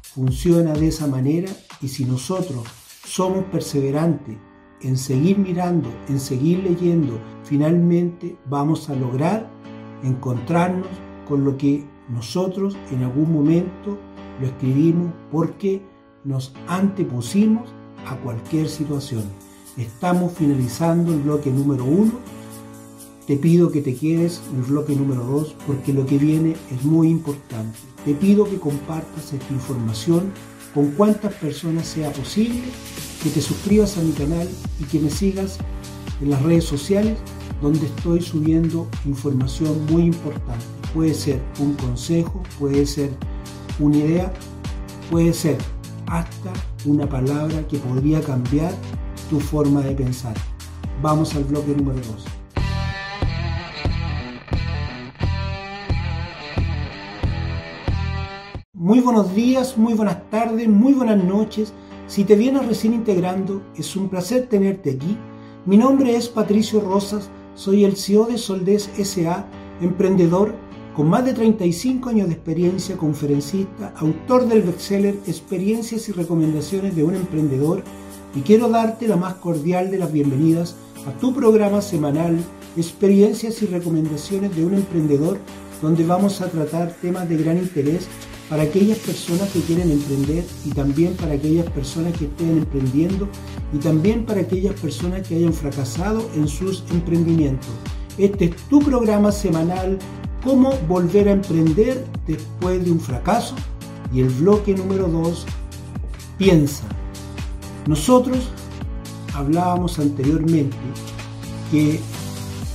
funciona 0.04 0.74
de 0.74 0.90
esa 0.90 1.08
manera 1.08 1.52
y 1.82 1.88
si 1.88 2.06
nosotros 2.06 2.68
somos 3.04 3.46
perseverantes 3.46 4.38
en 4.84 4.98
seguir 4.98 5.38
mirando, 5.38 5.90
en 6.10 6.20
seguir 6.20 6.60
leyendo, 6.60 7.20
finalmente 7.44 8.36
vamos 8.50 8.90
a 8.90 8.96
lograr 8.96 9.50
encontrarnos 10.04 10.88
con 11.28 11.44
lo 11.44 11.58
que 11.58 11.86
nosotros 12.10 12.78
en 12.92 13.04
algún 13.04 13.32
momento 13.32 13.98
lo 14.40 14.48
escribimos 14.48 15.12
porque 15.32 15.82
nos 16.24 16.54
antepusimos 16.68 17.70
a 18.06 18.18
cualquier 18.18 18.68
situación. 18.68 19.24
Estamos 19.78 20.34
finalizando 20.34 21.14
el 21.14 21.22
bloque 21.22 21.50
número 21.50 21.86
uno. 21.86 22.14
Te 23.26 23.38
pido 23.38 23.72
que 23.72 23.82
te 23.82 23.96
quedes 23.96 24.42
en 24.52 24.58
el 24.58 24.64
bloque 24.64 24.96
número 24.96 25.24
dos 25.24 25.56
porque 25.66 25.94
lo 25.94 26.06
que 26.06 26.18
viene 26.18 26.56
es 26.72 26.84
muy 26.84 27.08
importante. 27.08 27.80
Te 28.04 28.14
pido 28.14 28.44
que 28.44 28.60
compartas 28.60 29.32
esta 29.32 29.54
información 29.54 30.32
con 30.74 30.92
cuantas 30.92 31.34
personas 31.36 31.88
sea 31.88 32.12
posible, 32.12 32.64
que 33.24 33.30
te 33.30 33.42
suscribas 33.42 33.98
a 33.98 34.02
mi 34.02 34.12
canal 34.12 34.50
y 34.82 34.84
que 34.84 35.00
me 35.00 35.10
sigas 35.10 35.58
en 36.22 36.30
las 36.30 36.42
redes 36.42 36.66
sociales 36.66 37.18
donde 37.62 37.86
estoy 37.86 38.22
subiendo 38.22 38.90
información 39.06 39.86
muy 39.86 40.04
importante. 40.04 40.66
Puede 40.94 41.14
ser 41.14 41.42
un 41.60 41.74
consejo, 41.76 42.44
puede 42.60 42.86
ser 42.86 43.12
una 43.80 43.96
idea, 43.96 44.34
puede 45.10 45.32
ser 45.32 45.58
hasta 46.08 46.52
una 46.86 47.08
palabra 47.08 47.66
que 47.70 47.78
podría 47.78 48.20
cambiar 48.20 48.74
tu 49.30 49.40
forma 49.40 49.80
de 49.82 49.96
pensar. 49.96 50.36
Vamos 51.02 51.34
al 51.36 51.46
bloque 51.46 51.74
número 51.74 52.00
2. 52.00 52.26
Muy 58.74 59.00
buenos 59.00 59.34
días, 59.34 59.78
muy 59.78 59.94
buenas 59.94 60.30
tardes, 60.30 60.68
muy 60.68 60.92
buenas 60.92 61.24
noches. 61.24 61.74
Si 62.14 62.26
te 62.26 62.36
vienes 62.36 62.68
recién 62.68 62.94
integrando, 62.94 63.64
es 63.76 63.96
un 63.96 64.08
placer 64.08 64.46
tenerte 64.48 64.92
aquí. 64.92 65.18
Mi 65.66 65.78
nombre 65.78 66.16
es 66.16 66.30
Patricio 66.30 66.80
Rosas 66.80 67.32
soy 67.56 67.86
el 67.86 67.98
CEO 67.98 68.26
de 68.26 68.38
Soldés 68.38 68.88
SA, 69.04 69.48
emprendedor 69.82 70.54
con 70.96 71.10
más 71.10 71.26
de 71.26 71.34
35 71.34 72.10
años 72.10 72.28
de 72.28 72.36
experiencia, 72.36 72.98
conferencista, 72.98 73.96
autor 73.98 74.48
del 74.48 74.62
bestseller 74.62 75.16
Experiencias 75.26 76.08
y 76.08 76.12
recomendaciones 76.12 76.96
de 76.96 77.04
un 77.04 77.16
emprendedor 77.16 77.84
y 78.36 78.42
quiero 78.42 78.70
darte 78.70 79.08
la 79.08 79.16
más 79.16 79.34
cordial 79.34 79.90
de 79.90 79.98
las 79.98 80.14
bienvenidas 80.14 80.76
a 81.08 81.14
tu 81.14 81.34
programa 81.34 81.82
semanal 81.82 82.38
Experiencias 82.78 83.60
y 83.64 83.66
recomendaciones 83.66 84.56
de 84.56 84.64
un 84.64 84.76
emprendedor 84.76 85.40
donde 85.82 86.06
vamos 86.06 86.42
a 86.42 86.52
tratar 86.52 86.94
temas 87.02 87.28
de 87.28 87.38
gran 87.38 87.58
interés 87.58 88.08
para 88.54 88.66
aquellas 88.66 89.00
personas 89.00 89.50
que 89.50 89.62
quieren 89.62 89.90
emprender 89.90 90.46
y 90.64 90.70
también 90.70 91.16
para 91.16 91.34
aquellas 91.34 91.68
personas 91.72 92.16
que 92.16 92.26
estén 92.26 92.52
emprendiendo 92.52 93.28
y 93.74 93.80
también 93.80 94.28
para 94.28 94.42
aquellas 94.42 94.80
personas 94.80 95.28
que 95.28 95.38
hayan 95.38 95.54
fracasado 95.54 96.30
en 96.36 96.48
sus 96.48 96.84
emprendimientos. 96.92 97.72
Este 98.20 98.46
es 98.46 98.56
tu 98.70 98.80
programa 98.80 99.32
semanal, 99.32 99.98
cómo 100.44 100.72
volver 100.88 101.30
a 101.30 101.32
emprender 101.32 102.06
después 102.28 102.86
de 102.86 102.92
un 102.92 103.00
fracaso. 103.00 103.56
Y 104.14 104.20
el 104.20 104.30
bloque 104.30 104.76
número 104.76 105.08
2, 105.08 105.48
piensa. 106.38 106.84
Nosotros 107.88 108.38
hablábamos 109.34 109.98
anteriormente 109.98 110.78
que 111.72 112.00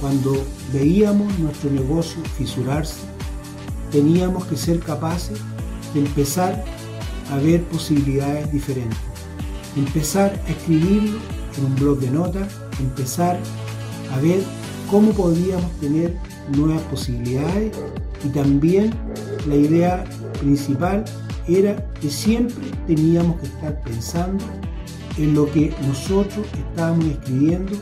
cuando 0.00 0.32
veíamos 0.72 1.38
nuestro 1.38 1.70
negocio 1.70 2.20
fisurarse, 2.36 3.02
teníamos 3.92 4.44
que 4.46 4.56
ser 4.56 4.80
capaces 4.80 5.40
empezar 5.94 6.64
a 7.30 7.36
ver 7.36 7.62
posibilidades 7.64 8.50
diferentes. 8.52 8.98
Empezar 9.76 10.32
a 10.46 10.50
escribirlo 10.50 11.18
en 11.56 11.64
un 11.64 11.74
blog 11.76 11.98
de 12.00 12.10
notas, 12.10 12.48
empezar 12.80 13.38
a 14.12 14.20
ver 14.20 14.40
cómo 14.90 15.12
podíamos 15.12 15.70
tener 15.80 16.16
nuevas 16.56 16.82
posibilidades 16.82 17.72
y 18.24 18.28
también 18.30 18.92
la 19.46 19.54
idea 19.54 20.04
principal 20.40 21.04
era 21.46 21.76
que 22.00 22.10
siempre 22.10 22.64
teníamos 22.86 23.40
que 23.40 23.46
estar 23.46 23.80
pensando 23.82 24.44
en 25.16 25.34
lo 25.34 25.50
que 25.52 25.74
nosotros 25.86 26.46
estábamos 26.54 27.06
escribiendo 27.06 27.76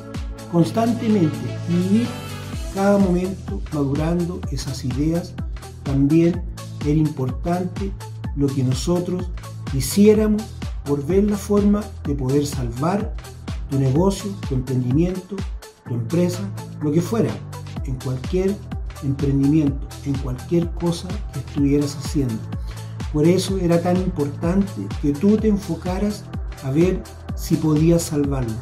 constantemente 0.52 1.36
y 1.68 2.06
cada 2.74 2.98
momento 2.98 3.60
madurando 3.72 4.40
esas 4.50 4.84
ideas 4.84 5.34
también 5.82 6.42
era 6.90 6.98
importante 6.98 7.92
lo 8.36 8.46
que 8.46 8.62
nosotros 8.62 9.30
hiciéramos 9.74 10.42
por 10.84 11.04
ver 11.04 11.24
la 11.24 11.36
forma 11.36 11.82
de 12.04 12.14
poder 12.14 12.46
salvar 12.46 13.14
tu 13.70 13.78
negocio, 13.78 14.30
tu 14.48 14.54
emprendimiento, 14.54 15.36
tu 15.86 15.94
empresa, 15.94 16.40
lo 16.80 16.92
que 16.92 17.00
fuera, 17.00 17.30
en 17.84 17.96
cualquier 17.96 18.54
emprendimiento, 19.02 19.86
en 20.04 20.14
cualquier 20.18 20.70
cosa 20.72 21.08
que 21.32 21.40
estuvieras 21.40 21.96
haciendo. 21.96 22.36
Por 23.12 23.26
eso 23.26 23.58
era 23.58 23.80
tan 23.80 23.96
importante 23.96 24.86
que 25.02 25.12
tú 25.12 25.36
te 25.36 25.48
enfocaras 25.48 26.24
a 26.62 26.70
ver 26.70 27.02
si 27.34 27.56
podías 27.56 28.02
salvarlo. 28.02 28.54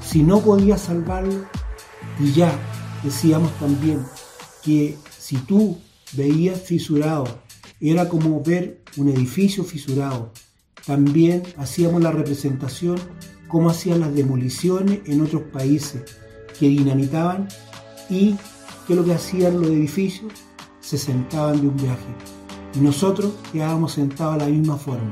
Si 0.00 0.22
no 0.22 0.40
podías 0.40 0.82
salvarlo, 0.82 1.44
y 2.18 2.32
ya 2.32 2.50
decíamos 3.04 3.52
también 3.58 4.04
que 4.62 4.96
si 5.18 5.36
tú 5.36 5.78
veías 6.14 6.60
fisurado 6.60 7.26
era 7.80 8.08
como 8.08 8.42
ver 8.42 8.82
un 8.96 9.08
edificio 9.08 9.64
fisurado. 9.64 10.32
También 10.86 11.42
hacíamos 11.56 12.02
la 12.02 12.12
representación 12.12 12.96
como 13.46 13.70
hacían 13.70 14.00
las 14.00 14.14
demoliciones 14.14 15.00
en 15.06 15.22
otros 15.22 15.42
países 15.52 16.02
que 16.58 16.68
dinamitaban 16.68 17.48
y 18.10 18.36
que 18.86 18.94
lo 18.94 19.04
que 19.04 19.14
hacían 19.14 19.60
los 19.60 19.70
edificios 19.70 20.32
se 20.80 20.98
sentaban 20.98 21.60
de 21.60 21.68
un 21.68 21.76
viaje. 21.76 22.14
Y 22.74 22.80
nosotros 22.80 23.32
quedábamos 23.52 23.92
sentados 23.92 24.38
de 24.38 24.44
la 24.44 24.50
misma 24.50 24.76
forma. 24.76 25.10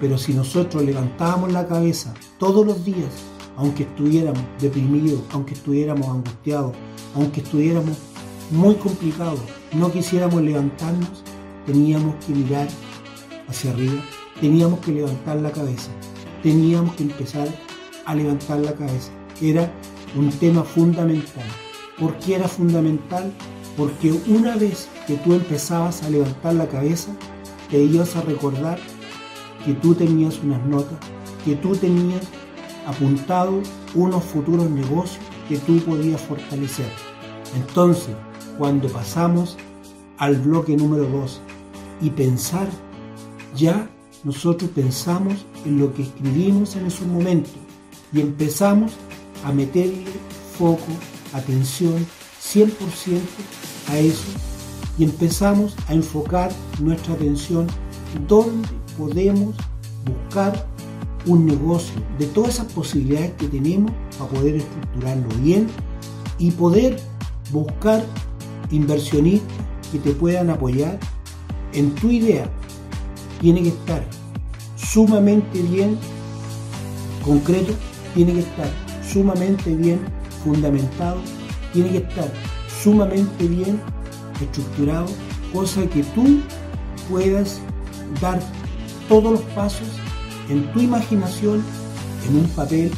Pero 0.00 0.18
si 0.18 0.34
nosotros 0.34 0.82
levantábamos 0.82 1.52
la 1.52 1.66
cabeza 1.66 2.12
todos 2.38 2.66
los 2.66 2.84
días, 2.84 3.10
aunque 3.56 3.84
estuviéramos 3.84 4.42
deprimidos, 4.60 5.20
aunque 5.30 5.54
estuviéramos 5.54 6.08
angustiados, 6.08 6.74
aunque 7.14 7.40
estuviéramos 7.40 7.96
muy 8.50 8.74
complicados, 8.76 9.40
no 9.72 9.92
quisiéramos 9.92 10.42
levantarnos, 10.42 11.22
teníamos 11.66 12.14
que 12.24 12.34
mirar 12.34 12.68
hacia 13.48 13.70
arriba, 13.72 14.02
teníamos 14.40 14.80
que 14.80 14.92
levantar 14.92 15.36
la 15.36 15.52
cabeza, 15.52 15.90
teníamos 16.42 16.94
que 16.94 17.04
empezar 17.04 17.48
a 18.04 18.14
levantar 18.14 18.58
la 18.60 18.72
cabeza. 18.72 19.10
Era 19.40 19.72
un 20.16 20.30
tema 20.30 20.62
fundamental. 20.62 21.44
¿Por 21.98 22.16
qué 22.18 22.36
era 22.36 22.48
fundamental? 22.48 23.32
Porque 23.76 24.12
una 24.26 24.56
vez 24.56 24.88
que 25.06 25.16
tú 25.16 25.34
empezabas 25.34 26.02
a 26.02 26.10
levantar 26.10 26.54
la 26.54 26.68
cabeza, 26.68 27.12
te 27.70 27.82
ibas 27.82 28.16
a 28.16 28.22
recordar 28.22 28.78
que 29.64 29.72
tú 29.74 29.94
tenías 29.94 30.38
unas 30.42 30.64
notas, 30.66 30.98
que 31.44 31.56
tú 31.56 31.74
tenías 31.76 32.22
apuntado 32.86 33.62
unos 33.94 34.24
futuros 34.24 34.68
negocios 34.70 35.24
que 35.48 35.58
tú 35.58 35.78
podías 35.80 36.20
fortalecer. 36.20 36.90
Entonces, 37.54 38.14
cuando 38.58 38.88
pasamos 38.88 39.56
al 40.18 40.36
bloque 40.36 40.76
número 40.76 41.04
2, 41.04 41.40
y 42.02 42.10
pensar, 42.10 42.68
ya 43.56 43.88
nosotros 44.24 44.70
pensamos 44.74 45.46
en 45.64 45.78
lo 45.78 45.94
que 45.94 46.02
escribimos 46.02 46.76
en 46.76 46.86
esos 46.86 47.06
momentos 47.06 47.52
y 48.12 48.20
empezamos 48.20 48.92
a 49.44 49.52
meterle 49.52 50.04
foco, 50.58 50.92
atención 51.32 52.06
100% 52.42 52.68
a 53.88 53.98
eso 53.98 54.24
y 54.98 55.04
empezamos 55.04 55.74
a 55.88 55.94
enfocar 55.94 56.52
nuestra 56.80 57.14
atención 57.14 57.66
donde 58.28 58.68
podemos 58.98 59.56
buscar 60.04 60.66
un 61.26 61.46
negocio, 61.46 61.94
de 62.18 62.26
todas 62.26 62.54
esas 62.54 62.72
posibilidades 62.72 63.32
que 63.32 63.46
tenemos 63.46 63.92
para 64.18 64.30
poder 64.30 64.56
estructurarlo 64.56 65.28
bien 65.40 65.68
y 66.38 66.50
poder 66.50 66.98
buscar 67.52 68.04
inversionistas 68.70 69.56
que 69.92 69.98
te 69.98 70.12
puedan 70.12 70.50
apoyar 70.50 70.98
en 71.74 71.94
tu 71.96 72.10
idea 72.10 72.48
tiene 73.40 73.62
que 73.62 73.68
estar 73.68 74.04
sumamente 74.76 75.62
bien 75.62 75.98
concreto, 77.24 77.72
tiene 78.14 78.34
que 78.34 78.40
estar 78.40 78.70
sumamente 79.02 79.74
bien 79.74 80.00
fundamentado, 80.44 81.20
tiene 81.72 81.90
que 81.90 81.98
estar 81.98 82.30
sumamente 82.82 83.46
bien 83.46 83.80
estructurado, 84.40 85.06
cosa 85.52 85.86
que 85.86 86.02
tú 86.14 86.40
puedas 87.08 87.60
dar 88.20 88.40
todos 89.08 89.32
los 89.32 89.40
pasos 89.54 89.88
en 90.48 90.70
tu 90.72 90.80
imaginación, 90.80 91.62
en 92.28 92.36
un 92.36 92.48
papel. 92.50 92.90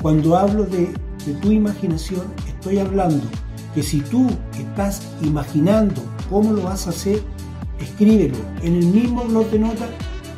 Cuando 0.00 0.36
hablo 0.36 0.64
de, 0.64 0.92
de 1.26 1.34
tu 1.40 1.52
imaginación, 1.52 2.22
estoy 2.48 2.78
hablando 2.78 3.24
que 3.74 3.82
si 3.82 4.00
tú 4.00 4.28
estás 4.58 5.02
imaginando 5.22 6.02
cómo 6.28 6.52
lo 6.52 6.62
vas 6.62 6.86
a 6.86 6.90
hacer, 6.90 7.22
escríbelo 7.82 8.36
en 8.62 8.76
el 8.76 8.86
mismo 8.86 9.24
blog 9.24 9.50
de 9.50 9.58
notas, 9.58 9.88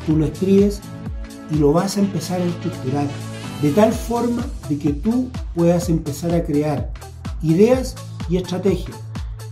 tú 0.05 0.17
lo 0.17 0.25
escribes 0.25 0.81
y 1.51 1.55
lo 1.55 1.73
vas 1.73 1.97
a 1.97 2.01
empezar 2.01 2.41
a 2.41 2.45
estructurar 2.45 3.07
de 3.61 3.71
tal 3.71 3.91
forma 3.93 4.45
de 4.69 4.77
que 4.77 4.93
tú 4.93 5.29
puedas 5.53 5.89
empezar 5.89 6.33
a 6.33 6.43
crear 6.43 6.91
ideas 7.41 7.95
y 8.29 8.37
estrategias. 8.37 8.97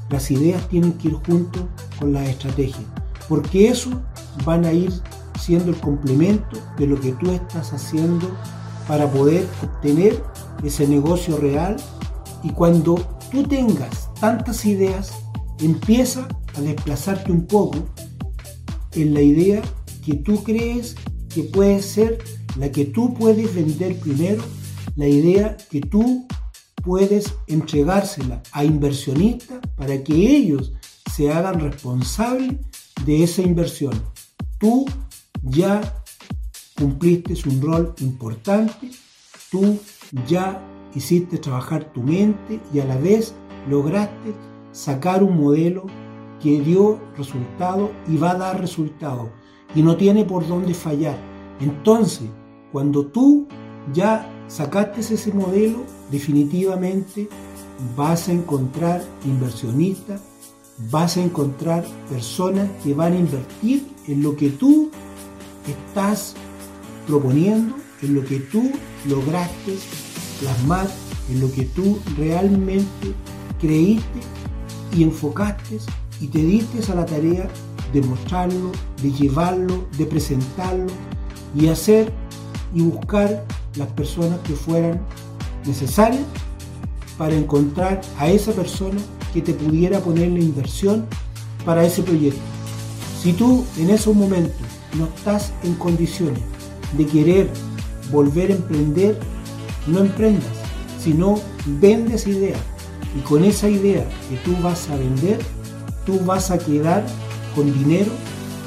Las 0.09 0.29
ideas 0.29 0.67
tienen 0.69 0.93
que 0.93 1.09
ir 1.09 1.15
junto 1.25 1.67
con 1.99 2.13
las 2.13 2.27
estrategias, 2.27 2.85
porque 3.29 3.69
eso 3.69 3.89
van 4.45 4.65
a 4.65 4.73
ir 4.73 4.91
siendo 5.39 5.71
el 5.71 5.77
complemento 5.77 6.57
de 6.77 6.87
lo 6.87 6.99
que 6.99 7.13
tú 7.13 7.31
estás 7.31 7.73
haciendo 7.73 8.29
para 8.87 9.09
poder 9.09 9.47
obtener 9.63 10.21
ese 10.63 10.87
negocio 10.87 11.37
real 11.37 11.77
y 12.43 12.49
cuando 12.49 12.95
tú 13.31 13.43
tengas 13.43 14.09
tantas 14.19 14.65
ideas, 14.65 15.11
empieza 15.63 16.27
a 16.55 16.61
desplazarte 16.61 17.31
un 17.31 17.45
poco 17.45 17.77
en 18.93 19.13
la 19.13 19.21
idea 19.21 19.61
que 20.05 20.15
tú 20.15 20.43
crees 20.43 20.95
que 21.33 21.43
puede 21.43 21.81
ser 21.81 22.19
la 22.57 22.71
que 22.71 22.85
tú 22.85 23.13
puedes 23.13 23.53
vender 23.55 23.97
primero, 23.99 24.43
la 24.95 25.07
idea 25.07 25.57
que 25.71 25.81
tú 25.81 26.27
puedes 26.83 27.33
entregársela 27.47 28.43
a 28.51 28.63
inversionistas 28.63 29.59
para 29.75 30.03
que 30.03 30.13
ellos 30.13 30.73
se 31.11 31.31
hagan 31.31 31.59
responsables 31.59 32.57
de 33.05 33.23
esa 33.23 33.41
inversión. 33.41 33.93
Tú 34.59 34.85
ya 35.41 36.03
cumpliste 36.77 37.33
un 37.49 37.61
rol 37.61 37.95
importante, 38.01 38.91
tú 39.49 39.79
ya 40.27 40.61
hiciste 40.93 41.37
trabajar 41.37 41.91
tu 41.93 42.03
mente 42.03 42.59
y 42.73 42.79
a 42.79 42.85
la 42.85 42.97
vez 42.97 43.33
lograste 43.67 44.33
sacar 44.73 45.23
un 45.23 45.39
modelo 45.39 45.85
que 46.41 46.59
dio 46.59 46.99
resultado 47.15 47.91
y 48.09 48.17
va 48.17 48.31
a 48.31 48.37
dar 48.37 48.59
resultado 48.59 49.29
y 49.73 49.81
no 49.81 49.95
tiene 49.95 50.25
por 50.25 50.45
dónde 50.45 50.73
fallar. 50.73 51.17
Entonces, 51.61 52.27
cuando 52.71 53.05
tú 53.05 53.47
ya 53.93 54.29
sacaste 54.47 54.99
ese 55.01 55.31
modelo, 55.31 55.83
definitivamente 56.11 57.29
vas 57.95 58.27
a 58.27 58.33
encontrar 58.33 59.01
inversionistas, 59.25 60.21
vas 60.91 61.17
a 61.17 61.23
encontrar 61.23 61.85
personas 62.09 62.69
que 62.83 62.93
van 62.93 63.13
a 63.13 63.19
invertir 63.19 63.87
en 64.07 64.21
lo 64.21 64.35
que 64.35 64.49
tú 64.49 64.89
estás 65.67 66.35
proponiendo, 67.07 67.75
en 68.01 68.15
lo 68.15 68.25
que 68.25 68.39
tú 68.39 68.71
lograste 69.07 69.77
plasmar, 70.41 70.87
en 71.29 71.39
lo 71.39 71.51
que 71.51 71.63
tú 71.63 71.99
realmente 72.17 73.13
creíste 73.59 74.32
y 74.95 75.03
enfocaste 75.03 75.79
y 76.21 76.27
te 76.27 76.39
diste 76.39 76.91
a 76.91 76.95
la 76.95 77.05
tarea 77.05 77.47
de 77.91 78.01
mostrarlo, 78.01 78.71
de 79.01 79.11
llevarlo, 79.11 79.85
de 79.97 80.05
presentarlo 80.05 80.87
y 81.55 81.67
hacer 81.67 82.11
y 82.73 82.81
buscar 82.81 83.45
las 83.75 83.87
personas 83.89 84.39
que 84.39 84.53
fueran 84.53 85.01
necesarias 85.65 86.23
para 87.17 87.35
encontrar 87.35 88.01
a 88.17 88.27
esa 88.27 88.51
persona 88.51 88.99
que 89.33 89.41
te 89.41 89.53
pudiera 89.53 89.99
poner 89.99 90.31
la 90.31 90.39
inversión 90.39 91.05
para 91.65 91.83
ese 91.83 92.03
proyecto. 92.03 92.41
Si 93.21 93.33
tú 93.33 93.63
en 93.77 93.89
esos 93.89 94.15
momentos 94.15 94.55
no 94.97 95.05
estás 95.05 95.53
en 95.63 95.75
condiciones 95.75 96.41
de 96.97 97.05
querer 97.05 97.49
volver 98.11 98.51
a 98.51 98.55
emprender, 98.55 99.19
no 99.87 99.99
emprendas, 99.99 100.45
sino 101.01 101.39
vendes 101.79 102.27
idea. 102.27 102.57
Y 103.15 103.19
con 103.21 103.43
esa 103.43 103.69
idea 103.69 104.05
que 104.29 104.37
tú 104.37 104.55
vas 104.61 104.89
a 104.89 104.95
vender, 104.95 105.39
tú 106.05 106.19
vas 106.25 106.51
a 106.51 106.57
quedar 106.57 107.03
con 107.55 107.71
dinero 107.71 108.11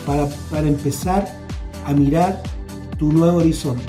para, 0.06 0.26
para 0.50 0.68
empezar 0.68 1.26
a 1.84 1.92
mirar 1.92 2.42
tu 2.98 3.12
nuevo 3.12 3.38
horizonte. 3.38 3.84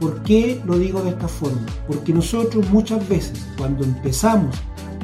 ¿Por 0.00 0.22
qué 0.22 0.60
lo 0.64 0.78
digo 0.78 1.02
de 1.02 1.10
esta 1.10 1.26
forma? 1.26 1.60
Porque 1.86 2.12
nosotros 2.12 2.68
muchas 2.70 3.06
veces 3.08 3.46
cuando 3.56 3.84
empezamos 3.84 4.54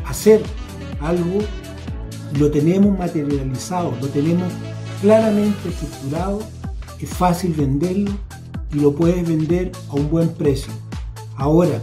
a 0.04 0.10
hacer 0.10 0.42
algo, 1.00 1.40
lo 2.38 2.50
tenemos 2.50 2.96
materializado, 2.98 3.92
lo 4.00 4.08
tenemos 4.08 4.52
claramente 5.00 5.68
estructurado, 5.68 6.40
es 7.00 7.10
fácil 7.10 7.52
venderlo 7.52 8.12
y 8.72 8.80
lo 8.80 8.94
puedes 8.94 9.26
vender 9.26 9.72
a 9.88 9.94
un 9.94 10.10
buen 10.10 10.28
precio. 10.28 10.72
Ahora, 11.36 11.82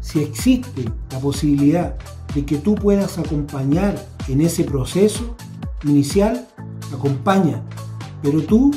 si 0.00 0.20
existe 0.20 0.84
la 1.10 1.18
posibilidad 1.18 1.96
de 2.34 2.44
que 2.44 2.58
tú 2.58 2.74
puedas 2.74 3.18
acompañar 3.18 3.94
en 4.28 4.40
ese 4.40 4.64
proceso 4.64 5.36
inicial, 5.84 6.46
acompaña, 6.94 7.62
pero 8.22 8.42
tú 8.42 8.70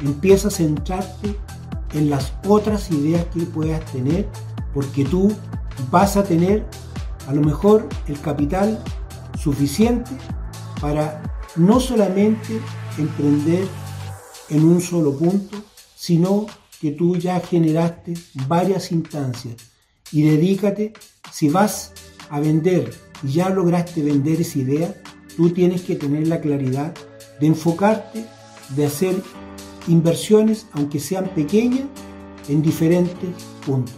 empiezas 0.00 0.54
a 0.54 0.56
centrarte 0.56 1.36
en 1.94 2.10
las 2.10 2.32
otras 2.46 2.90
ideas 2.90 3.24
que 3.32 3.40
puedas 3.40 3.84
tener, 3.92 4.28
porque 4.74 5.04
tú 5.04 5.32
vas 5.90 6.16
a 6.16 6.24
tener 6.24 6.66
a 7.26 7.32
lo 7.32 7.42
mejor 7.42 7.88
el 8.06 8.20
capital 8.20 8.82
suficiente 9.38 10.10
para 10.80 11.22
no 11.56 11.80
solamente 11.80 12.60
emprender 12.98 13.66
en 14.50 14.64
un 14.64 14.80
solo 14.80 15.16
punto, 15.16 15.56
sino 15.94 16.46
que 16.80 16.92
tú 16.92 17.16
ya 17.16 17.40
generaste 17.40 18.14
varias 18.46 18.92
instancias. 18.92 19.56
Y 20.12 20.22
dedícate, 20.22 20.92
si 21.30 21.48
vas 21.48 21.92
a 22.30 22.40
vender 22.40 22.90
y 23.22 23.32
ya 23.32 23.50
lograste 23.50 24.02
vender 24.02 24.40
esa 24.40 24.58
idea, 24.58 24.94
tú 25.36 25.50
tienes 25.50 25.82
que 25.82 25.96
tener 25.96 26.26
la 26.28 26.40
claridad 26.40 26.94
de 27.40 27.46
enfocarte, 27.46 28.24
de 28.76 28.86
hacer 28.86 29.22
inversiones, 29.86 30.66
aunque 30.72 31.00
sean 31.00 31.28
pequeñas, 31.34 31.84
en 32.48 32.62
diferentes 32.62 33.30
puntos. 33.64 33.94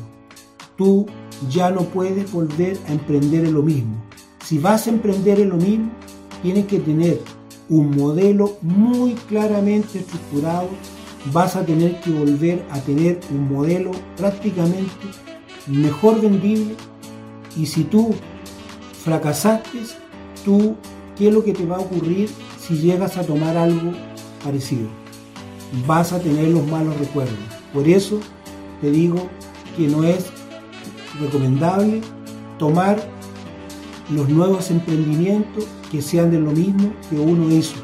Tú 0.77 1.07
ya 1.49 1.71
no 1.71 1.83
puedes 1.83 2.31
volver 2.33 2.79
a 2.89 2.93
emprender 2.93 3.45
en 3.45 3.55
lo 3.55 3.63
mismo. 3.63 4.03
Si 4.45 4.59
vas 4.59 4.87
a 4.87 4.91
emprender 4.91 5.41
en 5.41 5.51
lo 5.51 5.57
mismo, 5.57 5.91
tienes 6.43 6.67
que 6.67 6.81
tener 6.81 7.21
un 7.69 7.97
modelo 7.97 8.59
muy 8.63 9.15
claramente 9.15 10.01
estructurado. 10.01 10.69
Vas 11.33 11.55
a 11.55 11.65
tener 11.65 12.01
que 12.01 12.11
volver 12.11 12.65
a 12.71 12.81
tener 12.81 13.21
un 13.31 13.53
modelo 13.53 13.93
prácticamente 14.17 15.07
mejor 15.67 16.21
vendible. 16.21 16.75
Y 17.57 17.67
si 17.67 17.85
tú 17.85 18.15
fracasaste, 19.05 19.81
tú, 20.45 20.77
¿qué 21.17 21.29
es 21.29 21.35
lo 21.35 21.45
que 21.45 21.53
te 21.53 21.67
va 21.67 21.77
a 21.77 21.81
ocurrir 21.81 22.31
si 22.59 22.79
llegas 22.79 23.17
a 23.17 23.25
tomar 23.25 23.57
algo 23.57 23.93
parecido? 24.45 24.89
vas 25.87 26.13
a 26.13 26.19
tener 26.19 26.49
los 26.49 26.67
malos 26.67 26.97
recuerdos. 26.99 27.39
Por 27.73 27.89
eso 27.89 28.21
te 28.81 28.91
digo 28.91 29.29
que 29.77 29.87
no 29.87 30.05
es 30.05 30.27
recomendable 31.21 32.01
tomar 32.59 33.01
los 34.11 34.29
nuevos 34.29 34.71
emprendimientos 34.71 35.67
que 35.91 36.03
sean 36.03 36.31
de 36.31 36.41
lo 36.41 36.51
mismo 36.51 36.93
que 37.09 37.19
uno 37.19 37.51
hizo. 37.51 37.77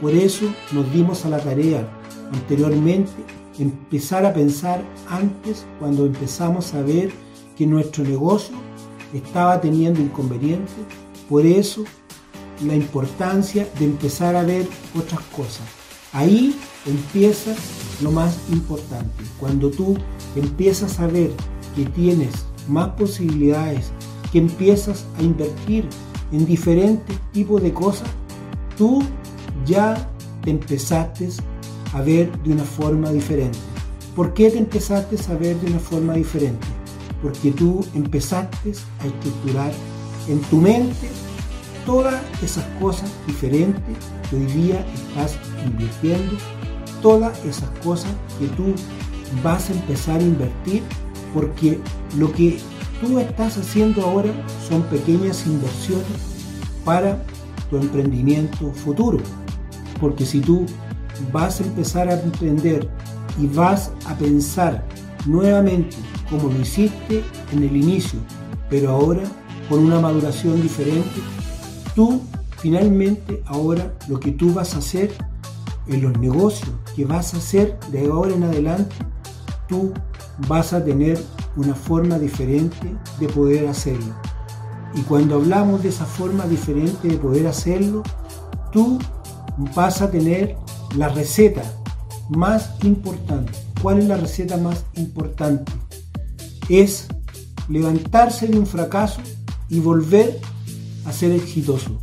Por 0.00 0.12
eso 0.12 0.46
nos 0.72 0.90
dimos 0.92 1.24
a 1.24 1.30
la 1.30 1.38
tarea 1.38 1.86
anteriormente 2.32 3.12
empezar 3.58 4.26
a 4.26 4.32
pensar 4.32 4.82
antes 5.08 5.66
cuando 5.78 6.06
empezamos 6.06 6.74
a 6.74 6.82
ver 6.82 7.12
que 7.56 7.66
nuestro 7.66 8.02
negocio 8.02 8.56
estaba 9.14 9.60
teniendo 9.60 10.00
inconvenientes. 10.00 10.74
Por 11.28 11.46
eso 11.46 11.84
la 12.64 12.74
importancia 12.74 13.68
de 13.78 13.84
empezar 13.86 14.36
a 14.36 14.42
ver 14.42 14.66
otras 14.96 15.20
cosas. 15.36 15.62
Ahí 16.12 16.54
empieza 16.86 17.54
lo 18.02 18.12
más 18.12 18.38
importante. 18.52 19.24
Cuando 19.40 19.70
tú 19.70 19.96
empiezas 20.36 21.00
a 21.00 21.06
ver 21.06 21.30
que 21.74 21.86
tienes 21.86 22.46
más 22.68 22.90
posibilidades, 22.90 23.90
que 24.30 24.38
empiezas 24.38 25.04
a 25.18 25.22
invertir 25.22 25.88
en 26.32 26.46
diferentes 26.46 27.18
tipos 27.32 27.62
de 27.62 27.72
cosas, 27.72 28.08
tú 28.76 29.02
ya 29.66 30.08
te 30.42 30.50
empezaste 30.50 31.28
a 31.92 32.00
ver 32.02 32.30
de 32.42 32.52
una 32.52 32.64
forma 32.64 33.10
diferente. 33.10 33.58
¿Por 34.14 34.34
qué 34.34 34.50
te 34.50 34.58
empezaste 34.58 35.16
a 35.32 35.36
ver 35.36 35.56
de 35.60 35.70
una 35.70 35.80
forma 35.80 36.14
diferente? 36.14 36.66
Porque 37.24 37.50
tú 37.50 37.84
empezaste 37.94 38.74
a 39.00 39.06
estructurar 39.06 39.72
en 40.28 40.40
tu 40.42 40.58
mente 40.58 41.08
todas 41.84 42.22
esas 42.40 42.64
cosas 42.80 43.10
diferentes 43.26 43.96
que 44.30 44.36
hoy 44.36 44.46
día 44.46 44.86
estás 44.94 45.36
invirtiendo 45.66 46.36
todas 47.04 47.38
esas 47.44 47.68
cosas 47.84 48.10
que 48.38 48.46
tú 48.56 48.74
vas 49.42 49.68
a 49.68 49.74
empezar 49.74 50.20
a 50.20 50.22
invertir 50.22 50.82
porque 51.34 51.78
lo 52.16 52.32
que 52.32 52.58
tú 52.98 53.18
estás 53.18 53.58
haciendo 53.58 54.00
ahora 54.06 54.30
son 54.66 54.82
pequeñas 54.84 55.46
inversiones 55.46 56.06
para 56.82 57.22
tu 57.68 57.76
emprendimiento 57.76 58.72
futuro. 58.72 59.18
Porque 60.00 60.24
si 60.24 60.40
tú 60.40 60.64
vas 61.30 61.60
a 61.60 61.64
empezar 61.64 62.08
a 62.08 62.18
emprender 62.18 62.88
y 63.38 63.48
vas 63.48 63.90
a 64.06 64.14
pensar 64.14 64.82
nuevamente 65.26 65.96
como 66.34 66.52
lo 66.52 66.60
hiciste 66.60 67.22
en 67.52 67.62
el 67.62 67.76
inicio, 67.76 68.18
pero 68.68 68.90
ahora 68.90 69.22
con 69.68 69.78
una 69.78 70.00
maduración 70.00 70.60
diferente, 70.60 71.20
tú 71.94 72.22
finalmente 72.58 73.40
ahora 73.46 73.94
lo 74.08 74.18
que 74.18 74.32
tú 74.32 74.52
vas 74.52 74.74
a 74.74 74.78
hacer 74.78 75.12
en 75.86 76.02
los 76.02 76.18
negocios 76.18 76.70
que 76.96 77.04
vas 77.04 77.34
a 77.34 77.36
hacer 77.36 77.78
de 77.92 78.10
ahora 78.10 78.34
en 78.34 78.42
adelante, 78.42 78.96
tú 79.68 79.92
vas 80.48 80.72
a 80.72 80.84
tener 80.84 81.22
una 81.56 81.76
forma 81.76 82.18
diferente 82.18 82.96
de 83.20 83.28
poder 83.28 83.68
hacerlo. 83.68 84.14
Y 84.96 85.02
cuando 85.02 85.36
hablamos 85.36 85.84
de 85.84 85.90
esa 85.90 86.04
forma 86.04 86.46
diferente 86.46 87.06
de 87.06 87.16
poder 87.16 87.46
hacerlo, 87.46 88.02
tú 88.72 88.98
vas 89.76 90.02
a 90.02 90.10
tener 90.10 90.56
la 90.96 91.08
receta 91.10 91.62
más 92.28 92.72
importante. 92.82 93.52
¿Cuál 93.80 93.98
es 93.98 94.06
la 94.06 94.16
receta 94.16 94.56
más 94.56 94.84
importante? 94.94 95.70
Es 96.68 97.08
levantarse 97.68 98.46
de 98.46 98.58
un 98.58 98.66
fracaso 98.66 99.20
y 99.68 99.80
volver 99.80 100.40
a 101.04 101.12
ser 101.12 101.32
exitoso. 101.32 102.02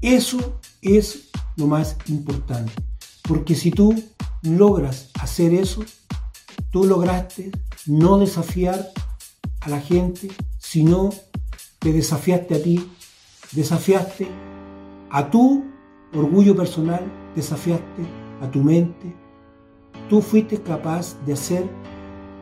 Eso 0.00 0.60
es 0.82 1.30
lo 1.56 1.66
más 1.66 1.96
importante. 2.08 2.72
Porque 3.22 3.54
si 3.54 3.70
tú 3.70 3.94
logras 4.42 5.10
hacer 5.20 5.54
eso, 5.54 5.84
tú 6.70 6.84
lograste 6.84 7.50
no 7.86 8.18
desafiar 8.18 8.90
a 9.60 9.68
la 9.70 9.80
gente, 9.80 10.28
sino 10.58 11.10
te 11.78 11.92
desafiaste 11.92 12.54
a 12.54 12.62
ti, 12.62 12.90
desafiaste 13.52 14.28
a 15.10 15.30
tu 15.30 15.64
orgullo 16.12 16.56
personal, 16.56 17.00
desafiaste 17.34 18.02
a 18.40 18.50
tu 18.50 18.60
mente. 18.62 19.14
Tú 20.08 20.20
fuiste 20.20 20.62
capaz 20.62 21.16
de 21.24 21.32
hacer 21.32 21.70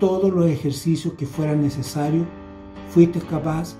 todos 0.02 0.32
los 0.32 0.50
ejercicios 0.50 1.14
que 1.14 1.26
fueran 1.26 1.62
necesarios, 1.62 2.26
fuiste 2.92 3.20
capaz 3.20 3.76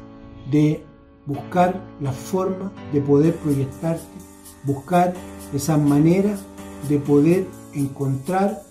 de 0.52 0.80
buscar 1.26 1.84
la 2.00 2.12
forma 2.12 2.70
de 2.92 3.00
poder 3.00 3.34
proyectarte, 3.38 4.06
buscar 4.62 5.14
esa 5.52 5.76
manera 5.76 6.38
de 6.88 7.00
poder 7.00 7.48
encontrar 7.74 8.62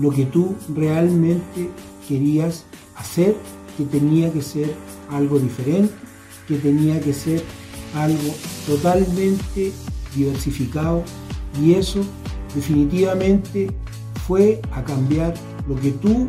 lo 0.00 0.10
que 0.10 0.24
tú 0.24 0.56
realmente 0.74 1.70
querías 2.08 2.64
hacer, 2.96 3.36
que 3.78 3.84
tenía 3.84 4.32
que 4.32 4.42
ser 4.42 4.74
algo 5.08 5.38
diferente, 5.38 5.94
que 6.48 6.56
tenía 6.56 7.00
que 7.00 7.12
ser 7.12 7.44
algo 7.94 8.34
totalmente 8.66 9.72
diversificado. 10.16 11.04
Y 11.62 11.74
eso 11.74 12.00
definitivamente 12.56 13.68
fue 14.26 14.60
a 14.72 14.82
cambiar 14.82 15.32
lo 15.68 15.76
que 15.76 15.92
tú 15.92 16.26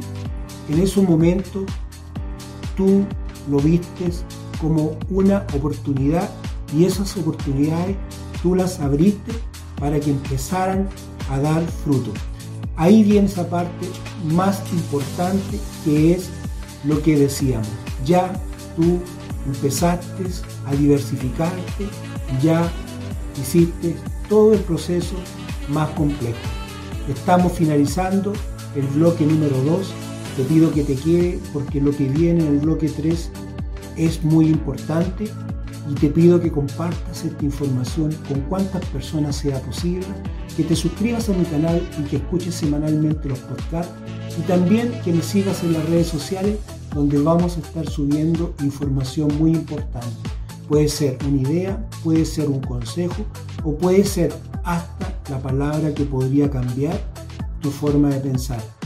en 0.69 0.81
ese 0.81 1.01
momento 1.01 1.65
tú 2.75 3.05
lo 3.49 3.57
vistes 3.59 4.23
como 4.61 4.97
una 5.09 5.45
oportunidad 5.53 6.29
y 6.75 6.85
esas 6.85 7.15
oportunidades 7.17 7.95
tú 8.41 8.55
las 8.55 8.79
abriste 8.79 9.31
para 9.79 9.99
que 9.99 10.11
empezaran 10.11 10.89
a 11.29 11.39
dar 11.39 11.63
fruto. 11.83 12.11
Ahí 12.75 13.03
viene 13.03 13.27
esa 13.27 13.49
parte 13.49 13.87
más 14.25 14.61
importante 14.71 15.59
que 15.83 16.13
es 16.13 16.29
lo 16.83 17.01
que 17.01 17.17
decíamos. 17.17 17.67
Ya 18.05 18.33
tú 18.75 18.99
empezaste 19.47 20.25
a 20.65 20.75
diversificarte, 20.75 21.87
ya 22.41 22.69
hiciste 23.39 23.95
todo 24.29 24.53
el 24.53 24.59
proceso 24.59 25.15
más 25.69 25.89
complejo. 25.91 26.37
Estamos 27.09 27.53
finalizando 27.53 28.33
el 28.75 28.85
bloque 28.87 29.25
número 29.25 29.57
2. 29.63 29.93
Te 30.37 30.43
pido 30.43 30.71
que 30.71 30.83
te 30.83 30.93
quede 30.93 31.39
porque 31.51 31.81
lo 31.81 31.89
que 31.89 32.07
viene 32.07 32.45
en 32.45 32.53
el 32.53 32.59
bloque 32.59 32.89
3 32.89 33.31
es 33.97 34.23
muy 34.23 34.45
importante 34.45 35.25
y 35.89 35.95
te 35.95 36.09
pido 36.09 36.39
que 36.39 36.51
compartas 36.51 37.25
esta 37.25 37.43
información 37.43 38.15
con 38.27 38.41
cuantas 38.41 38.85
personas 38.85 39.35
sea 39.35 39.59
posible, 39.61 40.05
que 40.55 40.63
te 40.63 40.75
suscribas 40.75 41.27
a 41.29 41.33
mi 41.33 41.43
canal 41.45 41.81
y 41.99 42.03
que 42.03 42.17
escuches 42.17 42.53
semanalmente 42.53 43.27
los 43.27 43.39
podcasts 43.39 43.91
y 44.37 44.41
también 44.41 44.91
que 45.03 45.11
me 45.11 45.23
sigas 45.23 45.63
en 45.63 45.73
las 45.73 45.89
redes 45.89 46.05
sociales 46.05 46.57
donde 46.93 47.17
vamos 47.17 47.57
a 47.57 47.61
estar 47.61 47.89
subiendo 47.89 48.53
información 48.61 49.35
muy 49.39 49.53
importante. 49.53 50.07
Puede 50.67 50.87
ser 50.87 51.17
una 51.27 51.49
idea, 51.49 51.89
puede 52.03 52.25
ser 52.25 52.47
un 52.47 52.61
consejo 52.61 53.25
o 53.63 53.75
puede 53.75 54.03
ser 54.03 54.31
hasta 54.63 55.15
la 55.31 55.41
palabra 55.41 55.95
que 55.95 56.03
podría 56.03 56.47
cambiar 56.51 57.01
tu 57.59 57.71
forma 57.71 58.09
de 58.09 58.19
pensar. 58.19 58.76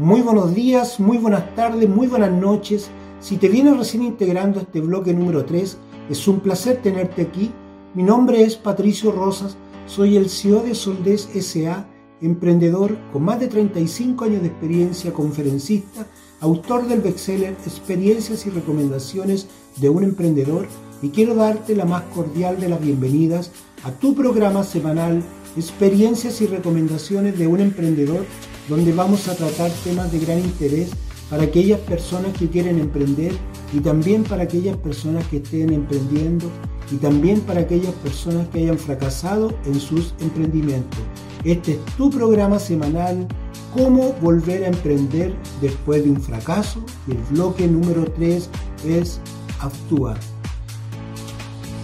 Muy 0.00 0.22
buenos 0.22 0.54
días, 0.54 0.98
muy 0.98 1.18
buenas 1.18 1.54
tardes, 1.54 1.86
muy 1.86 2.06
buenas 2.06 2.32
noches. 2.32 2.88
Si 3.20 3.36
te 3.36 3.50
vienes 3.50 3.76
recién 3.76 4.02
integrando 4.02 4.58
a 4.58 4.62
este 4.62 4.80
bloque 4.80 5.12
número 5.12 5.44
3, 5.44 5.76
es 6.08 6.26
un 6.26 6.40
placer 6.40 6.80
tenerte 6.80 7.20
aquí. 7.20 7.52
Mi 7.92 8.02
nombre 8.02 8.42
es 8.42 8.56
Patricio 8.56 9.12
Rosas, 9.12 9.58
soy 9.84 10.16
el 10.16 10.30
CEO 10.30 10.62
de 10.62 10.74
Soldés 10.74 11.28
SA, 11.42 11.86
emprendedor 12.22 12.96
con 13.12 13.24
más 13.24 13.40
de 13.40 13.48
35 13.48 14.24
años 14.24 14.40
de 14.40 14.48
experiencia, 14.48 15.12
conferencista, 15.12 16.06
autor 16.40 16.88
del 16.88 17.02
bestseller 17.02 17.54
Experiencias 17.66 18.46
y 18.46 18.50
Recomendaciones 18.50 19.48
de 19.76 19.90
un 19.90 20.04
Emprendedor 20.04 20.66
y 21.02 21.10
quiero 21.10 21.34
darte 21.34 21.76
la 21.76 21.84
más 21.84 22.04
cordial 22.14 22.58
de 22.58 22.70
las 22.70 22.80
bienvenidas 22.80 23.52
a 23.82 23.90
tu 23.90 24.14
programa 24.14 24.64
semanal 24.64 25.22
Experiencias 25.58 26.40
y 26.40 26.46
Recomendaciones 26.46 27.38
de 27.38 27.46
un 27.46 27.60
Emprendedor 27.60 28.24
donde 28.68 28.92
vamos 28.92 29.28
a 29.28 29.34
tratar 29.34 29.70
temas 29.84 30.12
de 30.12 30.20
gran 30.20 30.38
interés 30.38 30.90
para 31.28 31.44
aquellas 31.44 31.80
personas 31.80 32.36
que 32.36 32.48
quieren 32.48 32.78
emprender 32.78 33.32
y 33.72 33.80
también 33.80 34.24
para 34.24 34.42
aquellas 34.42 34.76
personas 34.76 35.26
que 35.28 35.38
estén 35.38 35.72
emprendiendo 35.72 36.50
y 36.90 36.96
también 36.96 37.40
para 37.42 37.60
aquellas 37.60 37.94
personas 37.94 38.48
que 38.48 38.58
hayan 38.58 38.78
fracasado 38.78 39.54
en 39.64 39.78
sus 39.80 40.14
emprendimientos. 40.20 40.98
Este 41.44 41.72
es 41.72 41.78
tu 41.96 42.10
programa 42.10 42.58
semanal, 42.58 43.28
cómo 43.72 44.12
volver 44.20 44.64
a 44.64 44.68
emprender 44.68 45.34
después 45.60 46.02
de 46.02 46.10
un 46.10 46.20
fracaso 46.20 46.84
el 47.08 47.16
bloque 47.30 47.66
número 47.66 48.04
3 48.04 48.50
es 48.84 49.20
actuar. 49.60 50.18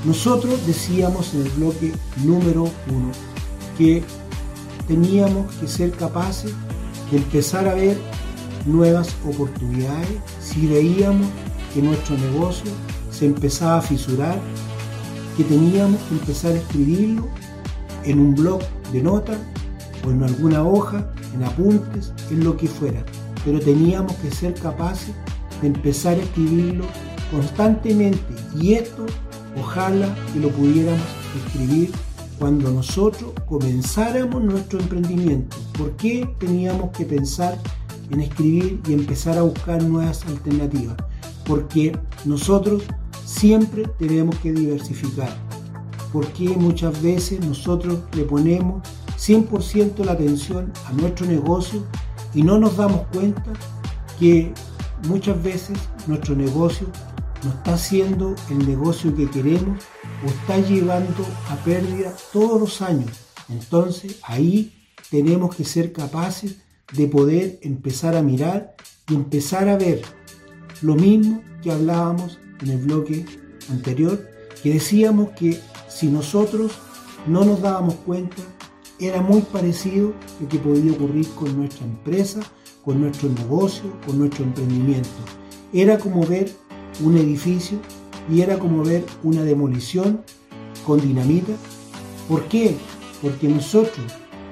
Nosotros 0.04 0.66
decíamos 0.66 1.34
en 1.34 1.42
el 1.42 1.50
bloque 1.50 1.92
número 2.24 2.64
1 2.64 2.72
que 3.78 4.02
teníamos 4.86 5.52
que 5.56 5.68
ser 5.68 5.90
capaces 5.92 6.52
de 7.10 7.18
empezar 7.18 7.68
a 7.68 7.74
ver 7.74 7.98
nuevas 8.64 9.14
oportunidades 9.28 10.18
si 10.40 10.66
veíamos 10.66 11.28
que 11.72 11.82
nuestro 11.82 12.16
negocio 12.18 12.70
se 13.10 13.26
empezaba 13.26 13.78
a 13.78 13.82
fisurar, 13.82 14.38
que 15.36 15.44
teníamos 15.44 16.00
que 16.02 16.14
empezar 16.14 16.52
a 16.52 16.56
escribirlo 16.56 17.28
en 18.04 18.18
un 18.18 18.34
blog 18.34 18.60
de 18.92 19.02
notas 19.02 19.38
o 20.04 20.10
en 20.10 20.22
alguna 20.22 20.62
hoja, 20.62 21.10
en 21.34 21.44
apuntes, 21.44 22.12
en 22.30 22.44
lo 22.44 22.56
que 22.56 22.66
fuera. 22.66 23.04
Pero 23.44 23.60
teníamos 23.60 24.12
que 24.14 24.30
ser 24.30 24.54
capaces 24.54 25.14
de 25.60 25.68
empezar 25.68 26.14
a 26.14 26.22
escribirlo 26.22 26.84
constantemente 27.30 28.34
y 28.58 28.74
esto 28.74 29.06
ojalá 29.58 30.14
que 30.32 30.40
lo 30.40 30.50
pudiéramos 30.50 31.06
escribir 31.46 31.90
cuando 32.38 32.70
nosotros 32.70 33.32
comenzáramos 33.46 34.42
nuestro 34.42 34.78
emprendimiento. 34.80 35.56
¿Por 35.76 35.96
qué 35.96 36.28
teníamos 36.38 36.90
que 36.90 37.04
pensar 37.04 37.58
en 38.10 38.20
escribir 38.20 38.80
y 38.86 38.92
empezar 38.92 39.38
a 39.38 39.42
buscar 39.42 39.82
nuevas 39.82 40.24
alternativas? 40.26 40.96
Porque 41.44 41.98
nosotros 42.24 42.82
siempre 43.24 43.84
tenemos 43.98 44.36
que 44.38 44.52
diversificar. 44.52 45.34
Porque 46.12 46.48
muchas 46.50 47.00
veces 47.02 47.40
nosotros 47.44 48.00
le 48.14 48.24
ponemos 48.24 48.82
100% 49.18 50.04
la 50.04 50.12
atención 50.12 50.72
a 50.86 50.92
nuestro 50.92 51.26
negocio 51.26 51.82
y 52.34 52.42
no 52.42 52.58
nos 52.58 52.76
damos 52.76 53.02
cuenta 53.12 53.52
que 54.18 54.52
muchas 55.08 55.42
veces 55.42 55.78
nuestro 56.06 56.34
negocio 56.34 56.86
no 57.44 57.50
está 57.50 57.74
haciendo 57.74 58.34
el 58.50 58.66
negocio 58.66 59.14
que 59.14 59.28
queremos 59.28 59.78
o 60.24 60.28
está 60.28 60.58
llevando 60.58 61.24
a 61.50 61.56
pérdida 61.56 62.14
todos 62.32 62.60
los 62.60 62.82
años. 62.82 63.10
Entonces 63.48 64.18
ahí 64.22 64.72
tenemos 65.10 65.54
que 65.54 65.64
ser 65.64 65.92
capaces 65.92 66.56
de 66.92 67.06
poder 67.08 67.58
empezar 67.62 68.16
a 68.16 68.22
mirar 68.22 68.76
y 69.08 69.14
empezar 69.14 69.68
a 69.68 69.76
ver 69.76 70.02
lo 70.82 70.94
mismo 70.94 71.42
que 71.62 71.70
hablábamos 71.70 72.38
en 72.60 72.70
el 72.70 72.78
bloque 72.78 73.24
anterior, 73.70 74.28
que 74.62 74.74
decíamos 74.74 75.30
que 75.30 75.60
si 75.88 76.08
nosotros 76.08 76.72
no 77.26 77.44
nos 77.44 77.60
dábamos 77.60 77.94
cuenta 77.94 78.42
era 78.98 79.20
muy 79.20 79.42
parecido 79.42 80.14
lo 80.40 80.48
que 80.48 80.58
podía 80.58 80.92
ocurrir 80.92 81.28
con 81.30 81.56
nuestra 81.56 81.84
empresa, 81.84 82.40
con 82.84 83.00
nuestro 83.00 83.28
negocio, 83.28 83.84
con 84.06 84.18
nuestro 84.18 84.44
emprendimiento. 84.44 85.08
Era 85.72 85.98
como 85.98 86.24
ver 86.24 86.50
un 87.02 87.16
edificio 87.16 87.78
y 88.30 88.40
era 88.40 88.58
como 88.58 88.84
ver 88.84 89.04
una 89.22 89.42
demolición 89.42 90.22
con 90.86 91.00
dinamita. 91.00 91.52
¿Por 92.28 92.44
qué? 92.44 92.76
Porque 93.22 93.48
nosotros 93.48 94.06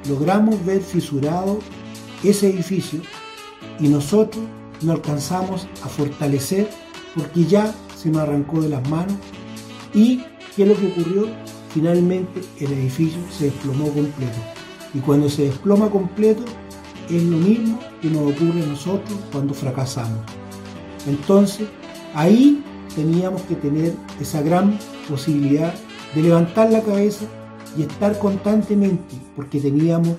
logramos 0.09 0.65
ver 0.65 0.81
fisurado 0.81 1.59
ese 2.23 2.49
edificio 2.49 3.01
y 3.81 3.89
nosotros 3.89 4.45
no 4.83 4.93
alcanzamos 4.93 5.67
a 5.83 5.89
fortalecer 5.89 6.69
porque 7.17 7.45
ya 7.45 7.75
se 7.97 8.11
nos 8.11 8.23
arrancó 8.23 8.61
de 8.61 8.69
las 8.69 8.89
manos. 8.89 9.17
¿Y 9.93 10.23
qué 10.55 10.63
es 10.63 10.69
lo 10.69 10.77
que 10.77 10.87
ocurrió? 10.87 11.29
Finalmente 11.73 12.41
el 12.61 12.73
edificio 12.73 13.19
se 13.37 13.47
desplomó 13.47 13.87
completo. 13.87 14.39
Y 14.93 14.99
cuando 15.01 15.29
se 15.29 15.45
desploma 15.45 15.91
completo 15.91 16.45
es 17.11 17.23
lo 17.23 17.37
mismo 17.37 17.79
que 18.01 18.09
nos 18.09 18.33
ocurre 18.33 18.63
a 18.63 18.67
nosotros 18.67 19.19
cuando 19.33 19.53
fracasamos. 19.55 20.21
Entonces, 21.07 21.67
ahí 22.15 22.63
teníamos 22.95 23.43
que 23.43 23.55
tener 23.55 23.95
esa 24.21 24.43
gran 24.43 24.79
posibilidad 25.09 25.75
de 26.15 26.23
levantar 26.23 26.71
la 26.71 26.83
cabeza 26.83 27.27
y 27.77 27.83
estar 27.83 28.19
constantemente, 28.19 29.17
porque 29.37 29.61
teníamos 29.61 30.17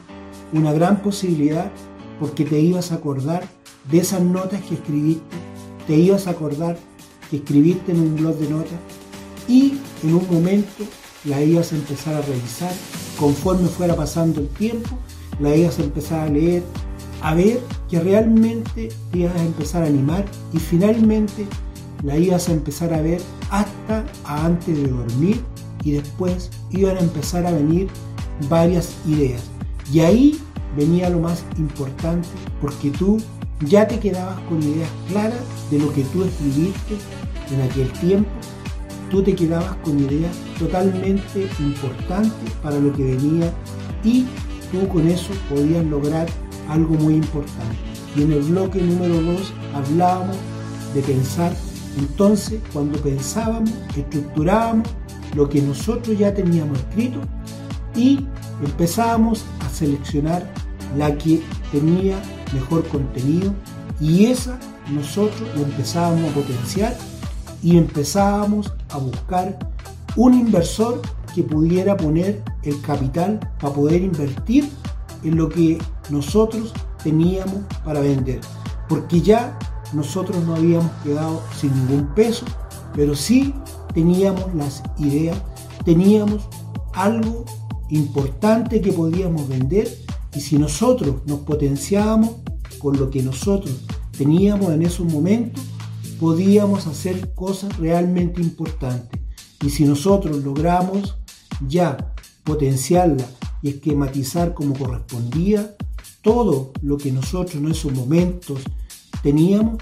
una 0.53 0.73
gran 0.73 1.01
posibilidad, 1.01 1.71
porque 2.19 2.45
te 2.45 2.59
ibas 2.59 2.91
a 2.91 2.95
acordar 2.95 3.43
de 3.89 3.99
esas 3.99 4.21
notas 4.21 4.61
que 4.63 4.75
escribiste, 4.75 5.37
te 5.87 5.95
ibas 5.95 6.27
a 6.27 6.31
acordar 6.31 6.77
que 7.29 7.37
escribiste 7.37 7.91
en 7.91 7.99
un 7.99 8.15
blog 8.15 8.35
de 8.37 8.49
notas 8.49 8.79
y 9.47 9.79
en 10.03 10.15
un 10.15 10.27
momento 10.29 10.83
la 11.23 11.41
ibas 11.41 11.71
a 11.71 11.75
empezar 11.75 12.13
a 12.15 12.21
revisar, 12.21 12.71
conforme 13.19 13.67
fuera 13.67 13.95
pasando 13.95 14.41
el 14.41 14.47
tiempo, 14.49 14.97
la 15.39 15.55
ibas 15.55 15.79
a 15.79 15.83
empezar 15.83 16.19
a 16.21 16.29
leer, 16.29 16.63
a 17.21 17.33
ver 17.33 17.59
que 17.89 17.99
realmente 17.99 18.89
te 19.11 19.19
ibas 19.19 19.35
a 19.35 19.43
empezar 19.43 19.83
a 19.83 19.87
animar 19.87 20.25
y 20.53 20.59
finalmente 20.59 21.47
la 22.05 22.17
ibas 22.17 22.47
a 22.49 22.53
empezar 22.53 22.93
a 22.93 23.01
ver 23.01 23.19
hasta 23.49 24.05
antes 24.23 24.77
de 24.77 24.87
dormir 24.87 25.41
y 25.83 25.91
después 25.91 26.51
iban 26.71 26.97
a 26.97 27.01
empezar 27.01 27.45
a 27.45 27.51
venir 27.51 27.87
varias 28.49 28.95
ideas. 29.07 29.41
Y 29.91 29.99
ahí 29.99 30.39
venía 30.77 31.09
lo 31.09 31.19
más 31.19 31.43
importante 31.57 32.27
porque 32.61 32.91
tú 32.91 33.17
ya 33.61 33.87
te 33.87 33.99
quedabas 33.99 34.39
con 34.41 34.61
ideas 34.61 34.89
claras 35.09 35.39
de 35.71 35.79
lo 35.79 35.91
que 35.93 36.03
tú 36.05 36.23
escribiste 36.23 36.95
en 37.51 37.61
aquel 37.61 37.91
tiempo. 37.93 38.29
Tú 39.09 39.23
te 39.23 39.35
quedabas 39.35 39.75
con 39.77 39.99
ideas 39.99 40.35
totalmente 40.59 41.47
importantes 41.59 42.51
para 42.61 42.79
lo 42.79 42.91
que 42.93 43.03
venía 43.03 43.51
y 44.03 44.25
tú 44.71 44.87
con 44.89 45.07
eso 45.07 45.31
podías 45.49 45.85
lograr 45.85 46.27
algo 46.69 46.95
muy 46.95 47.15
importante. 47.15 47.75
Y 48.15 48.23
en 48.23 48.33
el 48.33 48.41
bloque 48.41 48.81
número 48.81 49.21
2 49.21 49.53
hablábamos 49.73 50.37
de 50.93 51.01
pensar. 51.01 51.53
Entonces, 51.97 52.59
cuando 52.73 52.99
pensábamos, 52.99 53.71
estructurábamos 53.95 54.87
lo 55.35 55.49
que 55.49 55.61
nosotros 55.61 56.17
ya 56.17 56.33
teníamos 56.33 56.79
escrito 56.79 57.19
y 57.95 58.25
empezábamos 58.63 59.43
a 59.61 59.69
seleccionar 59.69 60.51
la 60.97 61.17
que 61.17 61.41
tenía 61.71 62.17
mejor 62.53 62.87
contenido 62.87 63.53
y 63.99 64.25
esa 64.25 64.59
nosotros 64.93 65.49
lo 65.55 65.63
empezábamos 65.63 66.31
a 66.31 66.33
potenciar 66.33 66.95
y 67.63 67.77
empezábamos 67.77 68.71
a 68.89 68.97
buscar 68.97 69.57
un 70.15 70.33
inversor 70.33 71.01
que 71.33 71.43
pudiera 71.43 71.97
poner 71.97 72.43
el 72.63 72.79
capital 72.81 73.39
para 73.59 73.73
poder 73.73 74.01
invertir 74.03 74.69
en 75.23 75.35
lo 75.37 75.49
que 75.49 75.77
nosotros 76.09 76.71
teníamos 77.03 77.63
para 77.83 77.99
vender. 77.99 78.39
Porque 78.87 79.21
ya 79.21 79.57
nosotros 79.95 80.43
no 80.43 80.55
habíamos 80.55 80.91
quedado 81.03 81.41
sin 81.59 81.73
ningún 81.73 82.13
peso, 82.13 82.45
pero 82.93 83.15
sí 83.15 83.53
teníamos 83.93 84.53
las 84.53 84.83
ideas, 84.97 85.37
teníamos 85.83 86.47
algo 86.93 87.45
importante 87.89 88.81
que 88.81 88.91
podíamos 88.91 89.47
vender 89.47 89.87
y 90.35 90.41
si 90.41 90.57
nosotros 90.57 91.15
nos 91.25 91.39
potenciábamos 91.39 92.35
con 92.79 92.97
lo 92.97 93.09
que 93.09 93.23
nosotros 93.23 93.73
teníamos 94.17 94.71
en 94.71 94.81
esos 94.83 95.11
momentos, 95.11 95.63
podíamos 96.19 96.87
hacer 96.87 97.33
cosas 97.33 97.77
realmente 97.77 98.41
importantes. 98.41 99.19
Y 99.61 99.69
si 99.69 99.85
nosotros 99.85 100.43
logramos 100.43 101.17
ya 101.67 102.13
potenciarla 102.43 103.25
y 103.61 103.69
esquematizar 103.69 104.53
como 104.53 104.77
correspondía 104.77 105.75
todo 106.21 106.71
lo 106.81 106.97
que 106.97 107.11
nosotros 107.11 107.55
en 107.55 107.69
esos 107.69 107.93
momentos 107.93 108.59
teníamos, 109.25 109.81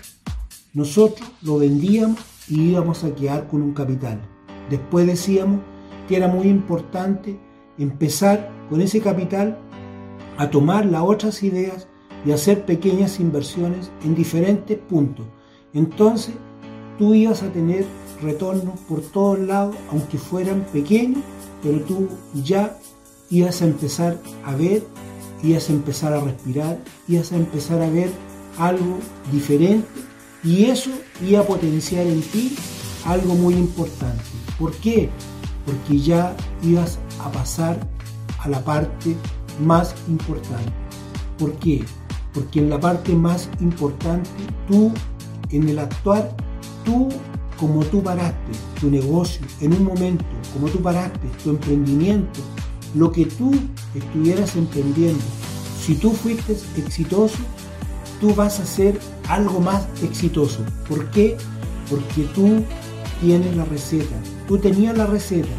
nosotros 0.73 1.29
lo 1.41 1.57
vendíamos 1.57 2.17
y 2.47 2.69
íbamos 2.69 3.03
a 3.03 3.13
quedar 3.13 3.45
con 3.49 3.61
un 3.61 3.73
capital. 3.73 4.21
Después 4.69 5.05
decíamos 5.05 5.59
que 6.07 6.15
era 6.15 6.29
muy 6.29 6.47
importante 6.47 7.37
empezar 7.77 8.49
con 8.69 8.79
ese 8.79 9.01
capital 9.01 9.59
a 10.37 10.49
tomar 10.49 10.85
las 10.85 11.01
otras 11.01 11.43
ideas 11.43 11.89
y 12.25 12.31
hacer 12.31 12.65
pequeñas 12.65 13.19
inversiones 13.19 13.91
en 14.05 14.15
diferentes 14.15 14.77
puntos. 14.77 15.25
Entonces 15.73 16.35
tú 16.97 17.13
ibas 17.13 17.43
a 17.43 17.51
tener 17.51 17.85
retornos 18.21 18.79
por 18.87 19.01
todos 19.01 19.39
lados, 19.39 19.75
aunque 19.91 20.17
fueran 20.17 20.65
pequeños, 20.71 21.21
pero 21.61 21.81
tú 21.81 22.07
ya 22.45 22.77
ibas 23.29 23.61
a 23.61 23.65
empezar 23.65 24.17
a 24.45 24.55
ver, 24.55 24.83
ibas 25.43 25.69
a 25.69 25.73
empezar 25.73 26.13
a 26.13 26.21
respirar, 26.21 26.79
ibas 27.09 27.33
a 27.33 27.35
empezar 27.35 27.81
a 27.81 27.89
ver 27.89 28.09
algo 28.57 28.99
diferente 29.31 29.87
y 30.43 30.65
eso 30.65 30.91
iba 31.21 31.39
a 31.39 31.43
potenciar 31.43 32.05
en 32.05 32.21
ti 32.21 32.55
algo 33.05 33.35
muy 33.35 33.53
importante. 33.55 34.23
¿Por 34.59 34.73
qué? 34.75 35.09
Porque 35.65 35.99
ya 35.99 36.35
ibas 36.61 36.99
a 37.23 37.31
pasar 37.31 37.79
a 38.39 38.49
la 38.49 38.63
parte 38.63 39.15
más 39.61 39.95
importante. 40.07 40.71
¿Por 41.37 41.53
qué? 41.59 41.83
Porque 42.33 42.59
en 42.59 42.69
la 42.69 42.79
parte 42.79 43.13
más 43.13 43.49
importante, 43.59 44.29
tú, 44.67 44.91
en 45.49 45.69
el 45.69 45.79
actuar, 45.79 46.35
tú, 46.83 47.09
como 47.57 47.83
tú 47.85 48.03
paraste 48.03 48.51
tu 48.79 48.89
negocio 48.89 49.45
en 49.61 49.73
un 49.73 49.83
momento, 49.85 50.25
como 50.53 50.67
tú 50.67 50.81
paraste 50.81 51.27
tu 51.43 51.51
emprendimiento, 51.51 52.41
lo 52.95 53.11
que 53.11 53.25
tú 53.25 53.51
estuvieras 53.95 54.55
emprendiendo, 54.55 55.23
si 55.79 55.95
tú 55.95 56.11
fuiste 56.11 56.57
exitoso, 56.77 57.37
tú 58.23 58.33
vas 58.33 58.61
a 58.61 58.65
ser 58.65 58.97
algo 59.27 59.59
más 59.59 59.85
exitoso. 60.01 60.59
¿Por 60.87 61.11
qué? 61.11 61.35
Porque 61.89 62.23
tú 62.33 62.63
tienes 63.19 63.53
la 63.57 63.65
receta. 63.65 64.15
Tú 64.47 64.57
tenías 64.57 64.97
la 64.97 65.07
receta. 65.07 65.49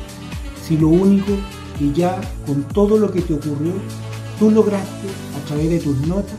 Si 0.67 0.79
lo 0.79 0.89
único 0.89 1.33
que 1.79 1.93
ya 1.93 2.19
con 2.47 2.63
todo 2.69 2.97
lo 2.97 3.13
que 3.13 3.21
te 3.21 3.35
ocurrió, 3.35 3.75
tú 4.39 4.51
lograste 4.51 5.09
a 5.37 5.47
través 5.47 5.69
de 5.69 5.79
tus 5.79 6.07
notas 6.07 6.37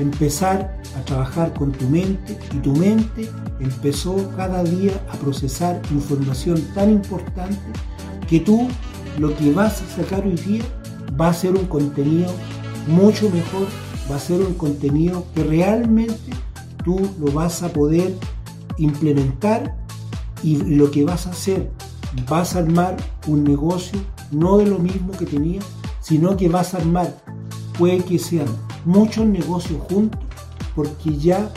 empezar 0.00 0.76
a 0.96 1.04
trabajar 1.04 1.54
con 1.54 1.70
tu 1.70 1.88
mente 1.88 2.36
y 2.52 2.58
tu 2.58 2.74
mente 2.74 3.30
empezó 3.60 4.16
cada 4.36 4.64
día 4.64 5.00
a 5.12 5.16
procesar 5.18 5.80
información 5.92 6.60
tan 6.74 6.90
importante 6.90 7.56
que 8.28 8.40
tú 8.40 8.66
lo 9.20 9.36
que 9.36 9.52
vas 9.52 9.80
a 9.80 10.02
sacar 10.02 10.26
hoy 10.26 10.34
día 10.34 10.64
va 11.20 11.28
a 11.28 11.34
ser 11.34 11.54
un 11.54 11.66
contenido 11.66 12.32
mucho 12.88 13.30
mejor, 13.30 13.68
va 14.10 14.16
a 14.16 14.20
ser 14.20 14.40
un 14.40 14.54
contenido 14.54 15.24
que 15.34 15.44
realmente 15.44 16.32
tú 16.84 17.10
lo 17.18 17.32
vas 17.32 17.62
a 17.62 17.72
poder 17.72 18.14
implementar 18.78 19.76
y 20.42 20.56
lo 20.56 20.90
que 20.90 21.04
vas 21.04 21.26
a 21.26 21.30
hacer, 21.30 21.70
vas 22.28 22.54
a 22.54 22.60
armar 22.60 22.96
un 23.26 23.44
negocio 23.44 23.98
no 24.30 24.58
de 24.58 24.66
lo 24.66 24.78
mismo 24.78 25.12
que 25.12 25.26
tenías, 25.26 25.64
sino 26.00 26.36
que 26.36 26.48
vas 26.48 26.74
a 26.74 26.78
armar, 26.78 27.14
puede 27.78 27.98
que 27.98 28.18
sean 28.18 28.48
muchos 28.84 29.26
negocios 29.26 29.80
juntos, 29.90 30.20
porque 30.74 31.16
ya 31.16 31.50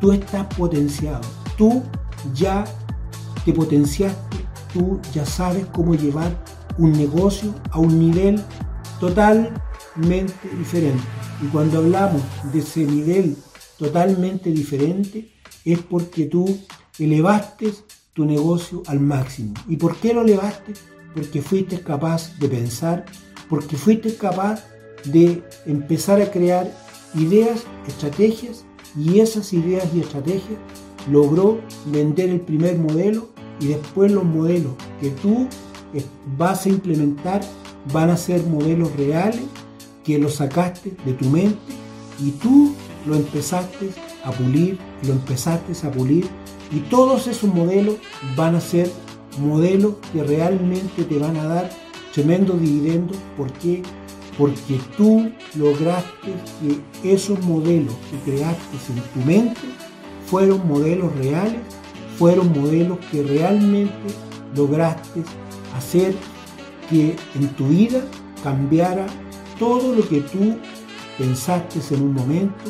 tú 0.00 0.12
estás 0.12 0.46
potenciado, 0.54 1.20
tú 1.56 1.82
ya 2.34 2.64
te 3.44 3.52
potenciaste, 3.52 4.36
tú 4.72 5.00
ya 5.12 5.26
sabes 5.26 5.66
cómo 5.72 5.94
llevar 5.94 6.36
un 6.76 6.92
negocio 6.92 7.52
a 7.70 7.78
un 7.78 7.98
nivel 7.98 8.40
totalmente 9.00 10.34
diferente. 10.56 11.17
Y 11.42 11.46
cuando 11.46 11.78
hablamos 11.78 12.22
de 12.52 12.60
ese 12.60 12.84
nivel 12.84 13.36
totalmente 13.78 14.50
diferente, 14.50 15.30
es 15.64 15.78
porque 15.80 16.24
tú 16.26 16.58
elevaste 16.98 17.72
tu 18.12 18.24
negocio 18.24 18.82
al 18.86 19.00
máximo. 19.00 19.54
¿Y 19.68 19.76
por 19.76 19.96
qué 19.96 20.12
lo 20.12 20.22
elevaste? 20.22 20.72
Porque 21.14 21.42
fuiste 21.42 21.80
capaz 21.80 22.36
de 22.38 22.48
pensar, 22.48 23.04
porque 23.48 23.76
fuiste 23.76 24.14
capaz 24.16 24.64
de 25.04 25.42
empezar 25.66 26.20
a 26.20 26.30
crear 26.30 26.72
ideas, 27.14 27.64
estrategias, 27.86 28.64
y 28.96 29.20
esas 29.20 29.52
ideas 29.52 29.88
y 29.94 30.00
estrategias 30.00 30.58
logró 31.10 31.60
vender 31.86 32.30
el 32.30 32.40
primer 32.40 32.78
modelo 32.78 33.28
y 33.60 33.68
después 33.68 34.12
los 34.12 34.24
modelos 34.24 34.72
que 35.00 35.10
tú 35.10 35.48
vas 36.36 36.66
a 36.66 36.68
implementar 36.68 37.40
van 37.92 38.10
a 38.10 38.16
ser 38.16 38.42
modelos 38.44 38.94
reales 38.96 39.42
que 40.04 40.18
lo 40.18 40.28
sacaste 40.28 40.94
de 41.04 41.12
tu 41.12 41.26
mente 41.26 41.58
y 42.18 42.30
tú 42.32 42.74
lo 43.06 43.14
empezaste 43.14 43.90
a 44.24 44.32
pulir, 44.32 44.78
lo 45.02 45.12
empezaste 45.12 45.86
a 45.86 45.90
pulir 45.90 46.26
y 46.70 46.80
todos 46.90 47.26
esos 47.26 47.52
modelos 47.52 47.96
van 48.36 48.54
a 48.54 48.60
ser 48.60 48.90
modelos 49.40 49.94
que 50.12 50.22
realmente 50.22 51.04
te 51.04 51.18
van 51.18 51.36
a 51.36 51.44
dar 51.44 51.70
tremendo 52.12 52.54
dividendos. 52.54 53.16
¿Por 53.36 53.52
qué? 53.54 53.82
Porque 54.36 54.78
tú 54.96 55.30
lograste 55.56 56.32
que 57.02 57.14
esos 57.14 57.42
modelos 57.44 57.94
que 58.10 58.32
creaste 58.32 58.76
en 58.92 59.02
tu 59.02 59.26
mente 59.26 59.60
fueron 60.26 60.66
modelos 60.68 61.14
reales, 61.16 61.60
fueron 62.18 62.52
modelos 62.52 62.98
que 63.10 63.22
realmente 63.22 64.08
lograste 64.54 65.22
hacer 65.76 66.14
que 66.90 67.16
en 67.34 67.48
tu 67.50 67.68
vida 67.68 68.02
cambiara 68.42 69.06
todo 69.58 69.94
lo 69.94 70.08
que 70.08 70.20
tú 70.20 70.56
pensaste 71.18 71.80
en 71.94 72.02
un 72.02 72.14
momento, 72.14 72.64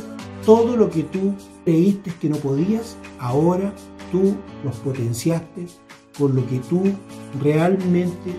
todo 0.45 0.77
lo 0.77 0.91
que 0.91 1.03
tú 1.03 1.35
creíste 1.65 2.13
que 2.21 2.29
no 2.29 2.37
podías, 2.37 2.97
ahora 3.19 3.73
tú 4.11 4.35
los 4.65 4.77
potenciaste 4.77 5.67
por 6.19 6.35
lo 6.35 6.47
que 6.47 6.59
tú 6.61 6.83
realmente 7.41 8.35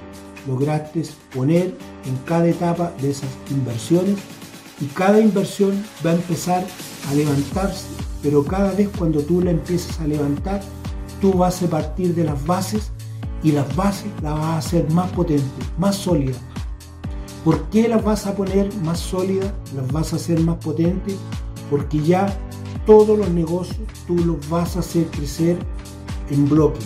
lograste 0.47 1.03
poner 1.33 1.75
en 2.05 2.15
cada 2.25 2.47
etapa 2.47 2.91
de 3.01 3.11
esas 3.11 3.29
inversiones 3.51 4.17
y 4.81 4.85
cada 4.85 5.19
inversión 5.19 5.83
va 6.05 6.11
a 6.11 6.15
empezar 6.15 6.65
a 7.09 7.13
levantarse, 7.13 7.87
pero 8.23 8.43
cada 8.43 8.71
vez 8.73 8.89
cuando 8.97 9.21
tú 9.21 9.41
la 9.41 9.51
empieces 9.51 9.99
a 9.99 10.07
levantar, 10.07 10.61
tú 11.21 11.33
vas 11.33 11.61
a 11.61 11.69
partir 11.69 12.15
de 12.15 12.23
las 12.23 12.43
bases 12.45 12.91
y 13.43 13.51
las 13.51 13.73
bases 13.75 14.07
las 14.21 14.33
vas 14.33 14.45
a 14.45 14.57
hacer 14.57 14.89
más 14.91 15.09
potentes, 15.11 15.45
más 15.77 15.95
sólidas. 15.95 16.37
¿Por 17.43 17.69
qué 17.69 17.87
las 17.87 18.03
vas 18.03 18.27
a 18.27 18.35
poner 18.35 18.73
más 18.83 18.99
sólidas? 18.99 19.53
Las 19.75 19.91
vas 19.91 20.13
a 20.13 20.17
hacer 20.17 20.39
más 20.41 20.57
potentes 20.57 21.15
porque 21.69 21.99
ya 21.99 22.37
todos 22.85 23.17
los 23.17 23.29
negocios 23.29 23.87
tú 24.07 24.17
los 24.17 24.49
vas 24.49 24.75
a 24.75 24.79
hacer 24.79 25.05
crecer 25.07 25.57
en 26.29 26.49
bloque. 26.49 26.79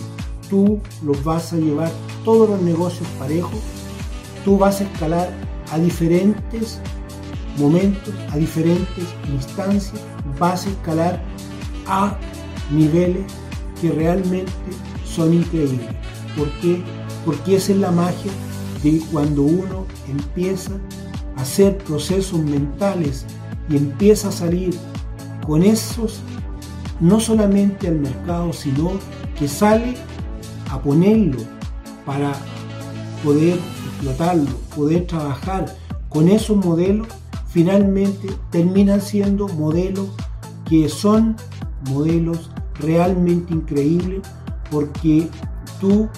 Tú 0.48 0.78
los 1.04 1.22
vas 1.24 1.52
a 1.52 1.56
llevar 1.56 1.90
todos 2.24 2.48
los 2.48 2.62
negocios 2.62 3.08
parejos. 3.18 3.58
Tú 4.44 4.56
vas 4.58 4.80
a 4.80 4.84
escalar 4.84 5.30
a 5.72 5.78
diferentes 5.78 6.78
momentos, 7.58 8.14
a 8.30 8.36
diferentes 8.36 9.04
instancias. 9.32 10.00
Vas 10.38 10.66
a 10.66 10.70
escalar 10.70 11.22
a 11.86 12.16
niveles 12.70 13.24
que 13.80 13.90
realmente 13.90 14.52
son 15.04 15.34
increíbles. 15.34 15.88
¿Por 16.36 16.48
qué? 16.60 16.82
Porque 17.24 17.56
esa 17.56 17.72
es 17.72 17.78
la 17.78 17.90
magia 17.90 18.32
de 18.82 19.00
cuando 19.10 19.42
uno 19.42 19.86
empieza 20.08 20.72
a 21.36 21.42
hacer 21.42 21.78
procesos 21.78 22.40
mentales 22.40 23.26
y 23.68 23.76
empieza 23.76 24.28
a 24.28 24.32
salir 24.32 24.74
con 25.46 25.62
esos, 25.62 26.20
no 27.00 27.20
solamente 27.20 27.88
al 27.88 28.00
mercado, 28.00 28.52
sino 28.52 28.92
que 29.38 29.48
sale 29.48 29.94
a 30.70 30.80
ponerlo 30.80 31.38
para 32.06 32.32
poder 33.22 33.58
explotarlo, 33.86 34.50
poder 34.74 35.06
trabajar 35.06 35.74
con 36.08 36.28
esos 36.28 36.56
modelos, 36.64 37.08
finalmente 37.48 38.28
terminan 38.50 39.00
siendo 39.00 39.48
modelos 39.48 40.08
que 40.68 40.88
son 40.88 41.36
modelos 41.90 42.50
realmente 42.80 43.54
increíbles 43.54 44.22
porque 44.70 45.28
tú 45.80 46.08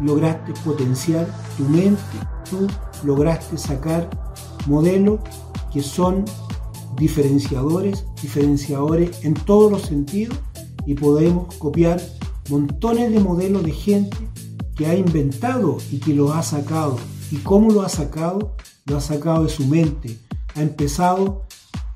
lograste 0.00 0.52
potenciar 0.64 1.26
tu 1.56 1.64
mente, 1.64 2.02
tú 2.50 2.66
lograste 3.04 3.58
sacar 3.58 4.08
modelos 4.66 5.20
que 5.72 5.82
son 5.82 6.24
diferenciadores, 6.96 8.04
diferenciadores 8.20 9.24
en 9.24 9.34
todos 9.34 9.70
los 9.70 9.82
sentidos 9.82 10.36
y 10.86 10.94
podemos 10.94 11.54
copiar 11.56 12.00
montones 12.48 13.12
de 13.12 13.20
modelos 13.20 13.62
de 13.64 13.72
gente 13.72 14.16
que 14.76 14.86
ha 14.86 14.94
inventado 14.94 15.78
y 15.90 15.98
que 15.98 16.14
lo 16.14 16.32
ha 16.32 16.42
sacado. 16.42 16.98
¿Y 17.30 17.36
cómo 17.36 17.70
lo 17.70 17.82
ha 17.82 17.88
sacado? 17.88 18.56
Lo 18.86 18.96
ha 18.96 19.00
sacado 19.00 19.44
de 19.44 19.50
su 19.50 19.66
mente. 19.66 20.18
Ha 20.54 20.62
empezado 20.62 21.46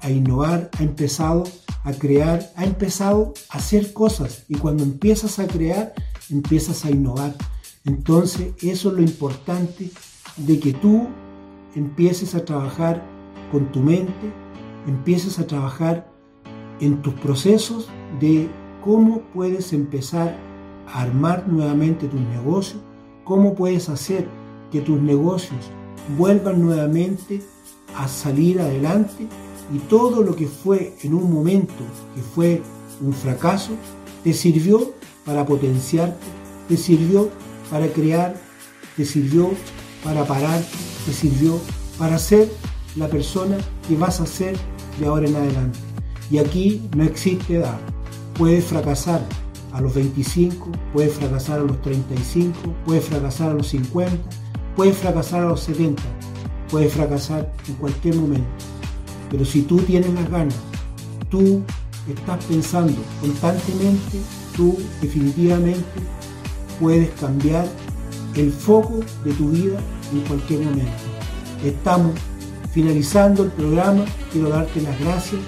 a 0.00 0.10
innovar, 0.10 0.70
ha 0.78 0.82
empezado 0.82 1.44
a 1.84 1.92
crear, 1.92 2.52
ha 2.56 2.64
empezado 2.64 3.34
a 3.50 3.58
hacer 3.58 3.92
cosas. 3.92 4.44
Y 4.48 4.56
cuando 4.56 4.82
empiezas 4.82 5.38
a 5.38 5.46
crear, 5.46 5.94
empiezas 6.30 6.84
a 6.84 6.90
innovar. 6.90 7.34
Entonces, 7.84 8.54
eso 8.62 8.88
es 8.88 8.94
lo 8.94 9.02
importante 9.02 9.90
de 10.36 10.60
que 10.60 10.72
tú 10.72 11.08
empieces 11.74 12.34
a 12.34 12.44
trabajar 12.44 13.02
con 13.50 13.70
tu 13.72 13.80
mente, 13.80 14.32
empieces 14.86 15.38
a 15.38 15.46
trabajar 15.46 16.10
en 16.80 17.00
tus 17.02 17.14
procesos 17.14 17.88
de 18.20 18.48
cómo 18.84 19.22
puedes 19.34 19.72
empezar 19.72 20.36
a 20.92 21.02
armar 21.02 21.48
nuevamente 21.48 22.06
tus 22.06 22.20
negocios, 22.20 22.80
cómo 23.24 23.54
puedes 23.54 23.88
hacer 23.88 24.28
que 24.70 24.80
tus 24.80 25.00
negocios 25.00 25.70
vuelvan 26.16 26.60
nuevamente 26.60 27.42
a 27.96 28.08
salir 28.08 28.60
adelante 28.60 29.26
y 29.74 29.78
todo 29.88 30.22
lo 30.22 30.36
que 30.36 30.46
fue 30.46 30.94
en 31.02 31.14
un 31.14 31.32
momento 31.32 31.74
que 32.14 32.22
fue 32.22 32.62
un 33.00 33.12
fracaso, 33.12 33.72
te 34.22 34.32
sirvió 34.32 34.92
para 35.24 35.44
potenciarte, 35.44 36.24
te 36.68 36.76
sirvió 36.76 37.30
para 37.70 37.88
crear, 37.88 38.36
te 38.96 39.04
sirvió 39.04 39.50
para 40.02 40.24
parar, 40.24 40.62
te 41.04 41.12
sirvió 41.12 41.60
para 41.98 42.18
ser 42.18 42.50
la 42.96 43.08
persona 43.08 43.56
que 43.86 43.96
vas 43.96 44.20
a 44.20 44.26
ser 44.26 44.56
de 44.98 45.06
ahora 45.06 45.28
en 45.28 45.36
adelante. 45.36 45.78
Y 46.30 46.38
aquí 46.38 46.88
no 46.96 47.04
existe 47.04 47.56
edad. 47.56 47.78
Puedes 48.34 48.64
fracasar 48.64 49.22
a 49.72 49.80
los 49.80 49.94
25, 49.94 50.70
puedes 50.92 51.14
fracasar 51.14 51.60
a 51.60 51.64
los 51.64 51.80
35, 51.82 52.54
puedes 52.84 53.04
fracasar 53.04 53.50
a 53.50 53.54
los 53.54 53.68
50, 53.68 54.12
puedes 54.74 54.96
fracasar 54.96 55.42
a 55.42 55.48
los 55.48 55.60
70, 55.60 56.02
puedes 56.70 56.92
fracasar 56.92 57.52
en 57.68 57.74
cualquier 57.74 58.16
momento. 58.16 58.48
Pero 59.30 59.44
si 59.44 59.62
tú 59.62 59.78
tienes 59.78 60.12
las 60.14 60.30
ganas, 60.30 60.56
tú 61.30 61.62
estás 62.08 62.44
pensando 62.44 63.00
constantemente, 63.20 64.20
tú 64.56 64.78
definitivamente 65.00 65.84
puedes 66.80 67.10
cambiar 67.20 67.66
el 68.36 68.52
foco 68.52 69.00
de 69.24 69.32
tu 69.32 69.50
vida 69.50 69.78
en 70.12 70.20
cualquier 70.20 70.60
momento. 70.60 70.92
Estamos 71.64 72.12
finalizando 72.72 73.44
el 73.44 73.50
programa, 73.50 74.04
quiero 74.32 74.50
darte 74.50 74.80
las 74.82 74.98
gracias. 75.00 75.40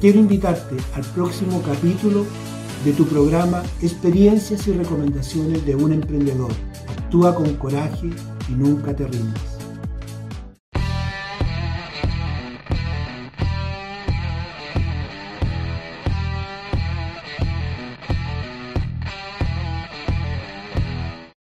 Quiero 0.00 0.18
invitarte 0.18 0.76
al 0.94 1.04
próximo 1.06 1.62
capítulo 1.62 2.24
de 2.84 2.92
tu 2.92 3.06
programa 3.06 3.62
Experiencias 3.80 4.66
y 4.66 4.72
Recomendaciones 4.72 5.64
de 5.64 5.76
un 5.76 5.92
Emprendedor. 5.92 6.50
Actúa 6.98 7.34
con 7.34 7.54
coraje 7.54 8.10
y 8.48 8.52
nunca 8.52 8.94
te 8.94 9.06
rindas. 9.06 9.51